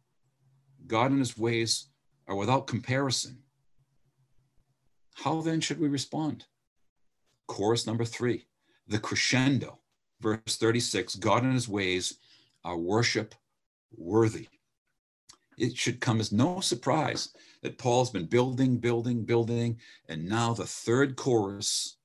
God 0.86 1.10
and 1.10 1.20
his 1.20 1.38
ways 1.38 1.86
are 2.28 2.36
without 2.36 2.66
comparison. 2.66 3.38
How 5.14 5.40
then 5.40 5.60
should 5.60 5.80
we 5.80 5.88
respond? 5.88 6.44
Chorus 7.46 7.86
number 7.86 8.04
three, 8.04 8.44
the 8.88 8.98
crescendo, 8.98 9.78
verse 10.20 10.56
36 10.58 11.14
God 11.16 11.44
and 11.44 11.54
his 11.54 11.68
ways 11.68 12.18
are 12.62 12.76
worship 12.76 13.34
worthy. 13.96 14.48
It 15.56 15.76
should 15.76 16.00
come 16.00 16.20
as 16.20 16.32
no 16.32 16.60
surprise 16.60 17.34
that 17.62 17.78
Paul's 17.78 18.10
been 18.10 18.26
building, 18.26 18.78
building, 18.78 19.24
building, 19.24 19.78
and 20.08 20.28
now 20.28 20.52
the 20.54 20.66
third 20.66 21.16
chorus, 21.16 21.96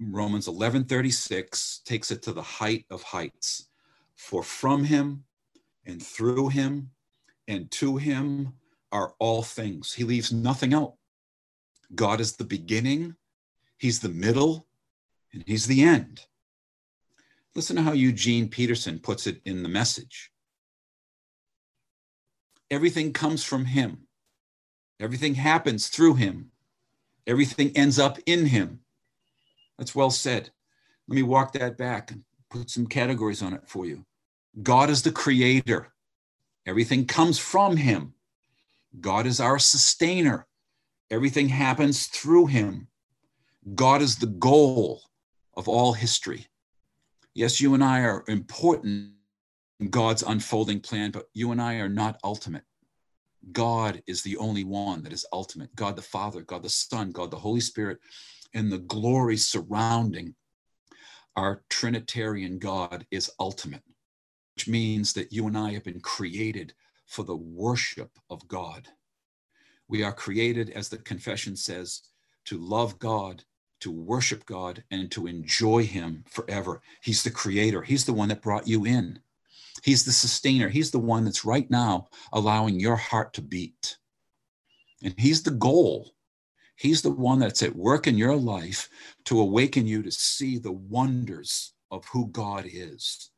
Romans 0.00 0.48
11:36, 0.48 1.82
takes 1.84 2.10
it 2.10 2.22
to 2.22 2.32
the 2.32 2.42
height 2.42 2.86
of 2.90 3.02
heights. 3.02 3.68
For 4.16 4.42
from 4.42 4.84
him 4.84 5.24
and 5.84 6.02
through 6.02 6.48
him 6.48 6.90
and 7.46 7.70
to 7.72 7.96
him 7.96 8.54
are 8.90 9.14
all 9.18 9.42
things. 9.42 9.92
He 9.92 10.04
leaves 10.04 10.32
nothing 10.32 10.72
out. 10.72 10.94
God 11.94 12.20
is 12.20 12.36
the 12.36 12.44
beginning, 12.44 13.16
he's 13.76 14.00
the 14.00 14.08
middle, 14.08 14.66
and 15.32 15.44
he's 15.46 15.66
the 15.66 15.82
end. 15.82 16.26
Listen 17.54 17.76
to 17.76 17.82
how 17.82 17.92
Eugene 17.92 18.48
Peterson 18.48 18.98
puts 18.98 19.26
it 19.26 19.40
in 19.44 19.62
the 19.62 19.68
message. 19.68 20.32
Everything 22.74 23.12
comes 23.12 23.44
from 23.44 23.66
him. 23.66 24.08
Everything 24.98 25.36
happens 25.36 25.86
through 25.86 26.14
him. 26.14 26.50
Everything 27.24 27.70
ends 27.76 28.00
up 28.00 28.18
in 28.26 28.46
him. 28.46 28.80
That's 29.78 29.94
well 29.94 30.10
said. 30.10 30.50
Let 31.06 31.14
me 31.14 31.22
walk 31.22 31.52
that 31.52 31.78
back 31.78 32.10
and 32.10 32.24
put 32.50 32.70
some 32.70 32.88
categories 32.88 33.42
on 33.42 33.52
it 33.52 33.62
for 33.68 33.86
you. 33.86 34.04
God 34.60 34.90
is 34.90 35.02
the 35.02 35.12
creator. 35.12 35.92
Everything 36.66 37.06
comes 37.06 37.38
from 37.38 37.76
him. 37.76 38.14
God 39.00 39.28
is 39.28 39.38
our 39.38 39.60
sustainer. 39.60 40.48
Everything 41.12 41.50
happens 41.50 42.08
through 42.08 42.46
him. 42.46 42.88
God 43.76 44.02
is 44.02 44.16
the 44.16 44.26
goal 44.26 45.00
of 45.56 45.68
all 45.68 45.92
history. 45.92 46.48
Yes, 47.34 47.60
you 47.60 47.74
and 47.74 47.84
I 47.84 48.00
are 48.00 48.24
important 48.26 49.12
God's 49.90 50.22
unfolding 50.22 50.80
plan, 50.80 51.10
but 51.10 51.26
you 51.34 51.50
and 51.52 51.60
I 51.60 51.74
are 51.76 51.88
not 51.88 52.20
ultimate. 52.22 52.62
God 53.52 54.02
is 54.06 54.22
the 54.22 54.36
only 54.36 54.64
one 54.64 55.02
that 55.02 55.12
is 55.12 55.26
ultimate 55.32 55.74
God 55.74 55.96
the 55.96 56.02
Father, 56.02 56.42
God 56.42 56.62
the 56.62 56.70
Son, 56.70 57.10
God 57.10 57.30
the 57.30 57.38
Holy 57.38 57.60
Spirit, 57.60 57.98
and 58.54 58.70
the 58.70 58.78
glory 58.78 59.36
surrounding 59.36 60.34
our 61.36 61.62
Trinitarian 61.68 62.58
God 62.58 63.06
is 63.10 63.30
ultimate, 63.40 63.82
which 64.54 64.68
means 64.68 65.12
that 65.14 65.32
you 65.32 65.46
and 65.46 65.58
I 65.58 65.72
have 65.72 65.84
been 65.84 66.00
created 66.00 66.72
for 67.06 67.24
the 67.24 67.36
worship 67.36 68.10
of 68.30 68.46
God. 68.48 68.88
We 69.88 70.02
are 70.02 70.12
created, 70.12 70.70
as 70.70 70.88
the 70.88 70.98
confession 70.98 71.56
says, 71.56 72.02
to 72.46 72.58
love 72.58 72.98
God, 72.98 73.44
to 73.80 73.90
worship 73.90 74.46
God, 74.46 74.84
and 74.90 75.10
to 75.10 75.26
enjoy 75.26 75.84
Him 75.84 76.24
forever. 76.28 76.80
He's 77.02 77.22
the 77.22 77.30
creator, 77.30 77.82
He's 77.82 78.04
the 78.04 78.14
one 78.14 78.28
that 78.28 78.42
brought 78.42 78.68
you 78.68 78.84
in. 78.84 79.18
He's 79.84 80.06
the 80.06 80.12
sustainer. 80.12 80.70
He's 80.70 80.90
the 80.90 80.98
one 80.98 81.26
that's 81.26 81.44
right 81.44 81.70
now 81.70 82.08
allowing 82.32 82.80
your 82.80 82.96
heart 82.96 83.34
to 83.34 83.42
beat. 83.42 83.98
And 85.02 85.14
He's 85.18 85.42
the 85.42 85.50
goal. 85.50 86.14
He's 86.74 87.02
the 87.02 87.10
one 87.10 87.38
that's 87.38 87.62
at 87.62 87.76
work 87.76 88.06
in 88.06 88.16
your 88.16 88.34
life 88.34 88.88
to 89.26 89.38
awaken 89.38 89.86
you 89.86 90.02
to 90.02 90.10
see 90.10 90.56
the 90.56 90.72
wonders 90.72 91.74
of 91.90 92.06
who 92.06 92.28
God 92.28 92.64
is, 92.66 93.30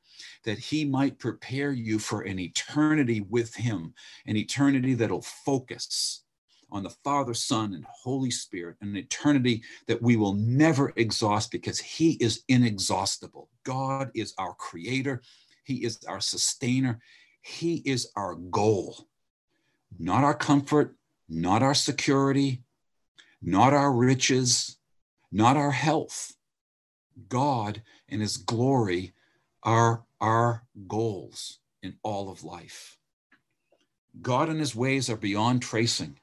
that 0.44 0.56
He 0.56 0.84
might 0.84 1.18
prepare 1.18 1.72
you 1.72 1.98
for 1.98 2.22
an 2.22 2.38
eternity 2.38 3.22
with 3.22 3.52
Him, 3.56 3.92
an 4.26 4.36
eternity 4.36 4.94
that'll 4.94 5.22
focus 5.22 6.22
on 6.70 6.84
the 6.84 6.94
Father, 7.02 7.34
Son, 7.34 7.74
and 7.74 7.84
Holy 7.88 8.30
Spirit, 8.30 8.76
an 8.82 8.96
eternity 8.96 9.64
that 9.88 10.00
we 10.00 10.14
will 10.14 10.34
never 10.34 10.92
exhaust 10.94 11.50
because 11.50 11.80
He 11.80 12.12
is 12.12 12.44
inexhaustible. 12.46 13.48
God 13.64 14.12
is 14.14 14.32
our 14.38 14.54
creator, 14.54 15.22
He 15.66 15.84
is 15.84 15.98
our 16.08 16.20
sustainer, 16.20 17.00
He 17.42 17.82
is 17.84 18.10
our 18.16 18.34
goal, 18.34 19.08
not 19.98 20.24
our 20.24 20.34
comfort, 20.34 20.96
not 21.28 21.62
our 21.62 21.74
security, 21.74 22.62
not 23.42 23.74
our 23.74 23.92
riches, 23.92 24.78
not 25.30 25.56
our 25.56 25.72
health. 25.72 26.34
God 27.28 27.82
and 28.08 28.22
His 28.22 28.36
glory 28.38 29.12
are 29.62 30.04
our 30.20 30.64
goals 30.86 31.58
in 31.82 31.96
all 32.02 32.30
of 32.30 32.44
life. 32.44 32.98
God 34.22 34.48
and 34.48 34.60
His 34.60 34.74
ways 34.74 35.10
are 35.10 35.16
beyond 35.16 35.62
tracing. 35.62 36.18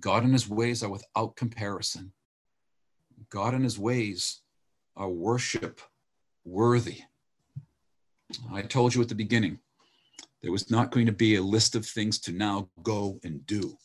God 0.00 0.24
and 0.24 0.32
his 0.32 0.48
ways 0.48 0.82
are 0.82 0.90
without 0.90 1.36
comparison. 1.36 2.12
God 3.28 3.54
and 3.54 3.64
his 3.64 3.78
ways 3.78 4.40
are 4.96 5.08
worship 5.08 5.80
worthy. 6.44 7.02
I 8.52 8.62
told 8.62 8.94
you 8.94 9.02
at 9.02 9.08
the 9.08 9.14
beginning, 9.14 9.58
there 10.42 10.52
was 10.52 10.70
not 10.70 10.90
going 10.90 11.06
to 11.06 11.12
be 11.12 11.36
a 11.36 11.42
list 11.42 11.74
of 11.74 11.86
things 11.86 12.18
to 12.20 12.32
now 12.32 12.68
go 12.82 13.20
and 13.24 13.46
do. 13.46 13.76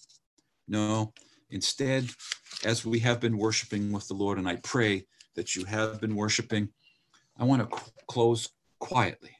No, 0.67 1.13
instead, 1.49 2.09
as 2.65 2.85
we 2.85 2.99
have 2.99 3.19
been 3.19 3.37
worshiping 3.37 3.91
with 3.91 4.07
the 4.07 4.13
Lord, 4.13 4.37
and 4.37 4.47
I 4.47 4.57
pray 4.57 5.05
that 5.35 5.55
you 5.55 5.65
have 5.65 6.01
been 6.01 6.15
worshiping, 6.15 6.69
I 7.37 7.43
want 7.43 7.69
to 7.69 7.81
close 8.07 8.49
quietly. 8.79 9.37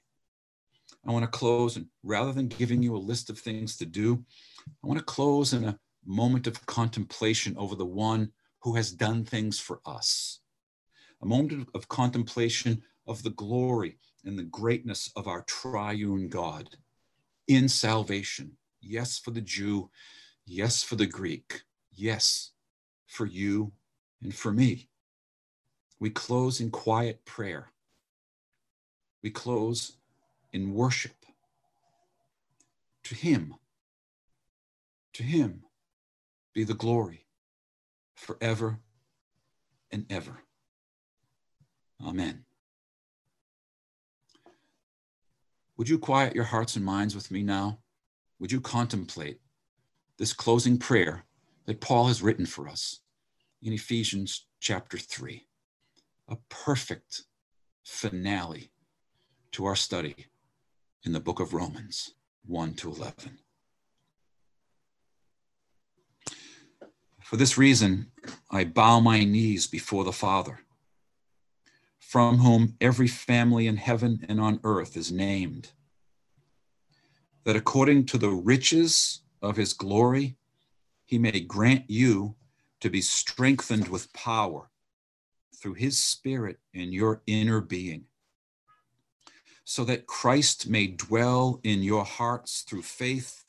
I 1.06 1.12
want 1.12 1.24
to 1.24 1.32
close, 1.32 1.78
and 1.78 1.88
rather 2.04 2.34
than 2.34 2.48
giving 2.48 2.84
you 2.84 2.96
a 2.96 2.98
list 2.98 3.30
of 3.30 3.40
things 3.40 3.78
to 3.78 3.86
do, 3.86 4.24
I 4.84 4.88
want 4.88 5.00
to 5.00 5.06
close 5.06 5.54
in 5.54 5.64
a 5.64 5.80
moment 6.06 6.48
of 6.48 6.66
contemplation 6.66 7.56
over 7.58 7.76
the 7.76 7.86
one 7.86 8.32
who 8.60 8.76
has 8.76 8.92
done 8.92 9.24
things 9.24 9.60
for 9.60 9.80
us, 9.86 10.40
a 11.22 11.26
moment 11.26 11.70
of 11.74 11.88
contemplation 11.88 12.84
of 13.08 13.24
the 13.24 13.30
glory 13.32 13.98
and 14.28 14.38
the 14.38 14.44
greatness 14.44 15.10
of 15.16 15.28
our 15.28 15.42
triune 15.44 16.28
God 16.28 16.76
in 17.48 17.70
salvation. 17.70 18.52
Yes, 18.82 19.18
for 19.18 19.32
the 19.32 19.42
Jew, 19.42 19.90
yes, 20.46 20.84
for 20.84 20.98
the 20.98 21.06
Greek, 21.06 21.62
yes, 21.94 22.52
for 23.08 23.26
you 23.26 23.72
and 24.22 24.36
for 24.36 24.52
me. 24.52 24.90
We 26.00 26.10
close 26.10 26.60
in 26.60 26.70
quiet 26.70 27.24
prayer. 27.26 27.72
We 29.24 29.32
close 29.32 29.94
in 30.52 30.74
worship 30.74 31.26
to 33.06 33.16
Him. 33.16 33.56
To 35.14 35.24
Him 35.24 35.64
be 36.54 36.66
the 36.66 36.74
glory 36.74 37.26
forever 38.14 38.80
and 39.90 40.06
ever. 40.10 40.44
Amen. 42.06 42.47
Would 45.78 45.90
you 45.90 46.00
quiet 46.00 46.34
your 46.34 46.46
hearts 46.46 46.76
and 46.76 46.84
minds 46.84 47.14
with 47.14 47.30
me 47.30 47.44
now? 47.44 47.78
Would 48.40 48.52
you 48.52 48.60
contemplate 48.60 49.40
this 50.18 50.34
closing 50.34 50.80
prayer 50.80 51.26
that 51.66 51.82
Paul 51.82 52.08
has 52.08 52.24
written 52.24 52.48
for 52.48 52.68
us 52.68 53.02
in 53.62 53.74
Ephesians 53.74 54.48
chapter 54.60 54.98
3? 54.98 55.46
A 56.30 56.38
perfect 56.50 57.24
finale 57.84 58.72
to 59.52 59.66
our 59.66 59.76
study 59.76 60.16
in 61.04 61.12
the 61.12 61.20
book 61.20 61.40
of 61.40 61.54
Romans 61.54 62.16
1 62.48 62.74
to 62.74 62.92
11. 62.92 63.38
For 67.24 67.38
this 67.38 67.58
reason, 67.58 68.12
I 68.50 68.64
bow 68.64 69.00
my 69.00 69.24
knees 69.24 69.68
before 69.68 70.04
the 70.04 70.12
Father, 70.12 70.62
from 72.08 72.38
whom 72.38 72.74
every 72.80 73.08
family 73.08 73.68
in 73.68 73.76
heaven 73.76 74.26
and 74.30 74.40
on 74.40 74.62
earth 74.64 74.96
is 74.96 75.12
named, 75.12 75.72
that 77.44 77.58
according 77.58 78.06
to 78.06 78.18
the 78.18 78.30
riches 78.30 79.24
of 79.42 79.58
his 79.58 79.74
glory, 79.74 80.38
he 81.04 81.18
may 81.18 81.42
grant 81.42 81.84
you 81.90 82.34
to 82.80 82.90
be 82.90 83.02
strengthened 83.02 83.90
with 83.90 84.14
power 84.14 84.70
through 85.54 85.74
his 85.74 86.02
Spirit 86.02 86.60
in 86.74 86.94
your 86.94 87.22
inner 87.28 87.60
being, 87.60 88.06
so 89.66 89.84
that 89.84 90.08
Christ 90.08 90.70
may 90.70 90.88
dwell 90.88 91.60
in 91.62 91.84
your 91.84 92.06
hearts 92.06 92.62
through 92.62 92.84
faith, 92.84 93.44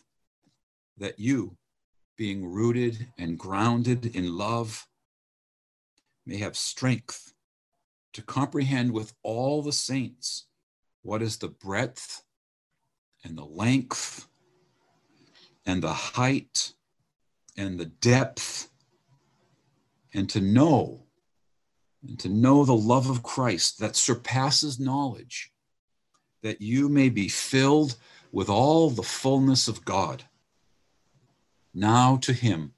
that 0.97 1.21
you 1.21 1.57
being 2.16 2.44
rooted 2.44 3.07
and 3.16 3.38
grounded 3.38 4.16
in 4.16 4.37
love, 4.37 4.88
may 6.27 6.38
have 6.38 6.57
strength 6.57 7.35
to 8.12 8.23
comprehend 8.23 8.92
with 8.92 9.12
all 9.23 9.62
the 9.62 9.73
saints 9.73 10.47
what 11.03 11.23
is 11.23 11.38
the 11.38 11.49
breadth 11.49 12.23
and 13.25 13.37
the 13.37 13.44
length 13.44 14.27
and 15.66 15.83
the 15.83 15.92
height 15.92 16.73
and 17.57 17.79
the 17.79 17.87
depth, 17.87 18.71
and 20.14 20.31
to 20.31 20.40
know 20.40 21.05
and 22.07 22.18
to 22.21 22.29
know 22.29 22.64
the 22.64 22.75
love 22.75 23.11
of 23.11 23.23
Christ 23.23 23.81
that 23.81 23.97
surpasses 23.97 24.79
knowledge, 24.79 25.53
that 26.42 26.61
you 26.61 26.88
may 26.88 27.09
be 27.09 27.29
filled 27.29 27.97
with 28.31 28.49
all 28.49 28.90
the 28.90 29.03
fullness 29.03 29.66
of 29.66 29.85
God. 29.85 30.25
Now 31.75 32.16
to 32.18 32.33
him, 32.33 32.75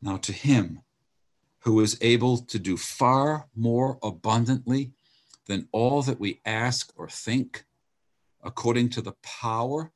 now 0.00 0.16
to 0.18 0.32
him 0.32 0.81
who 1.62 1.80
is 1.80 1.96
able 2.00 2.38
to 2.38 2.58
do 2.58 2.76
far 2.76 3.46
more 3.54 3.98
abundantly 4.02 4.92
than 5.46 5.68
all 5.72 6.02
that 6.02 6.20
we 6.20 6.40
ask 6.44 6.92
or 6.96 7.08
think, 7.08 7.64
according 8.42 8.88
to 8.90 9.00
the 9.00 9.14
power 9.22 9.92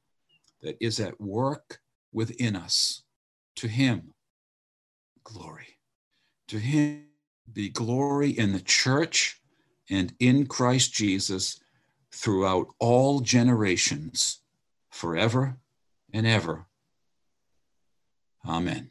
that 0.62 0.76
is 0.81 1.00
at 1.00 1.20
work 1.20 1.81
within 2.12 2.57
us. 2.57 3.02
To 3.57 3.68
him, 3.68 4.14
glory. 5.24 5.79
To 6.48 6.59
him 6.59 7.07
be 7.52 7.68
glory 7.68 8.31
in 8.31 8.52
the 8.52 8.61
church 8.61 9.40
and 9.90 10.14
in 10.18 10.46
Christ 10.46 10.92
Jesus 10.92 11.61
throughout 12.12 12.68
all 12.79 13.20
generations, 13.20 14.40
forever 14.90 15.59
and 16.12 16.26
ever. 16.26 16.66
Amen. 18.46 18.90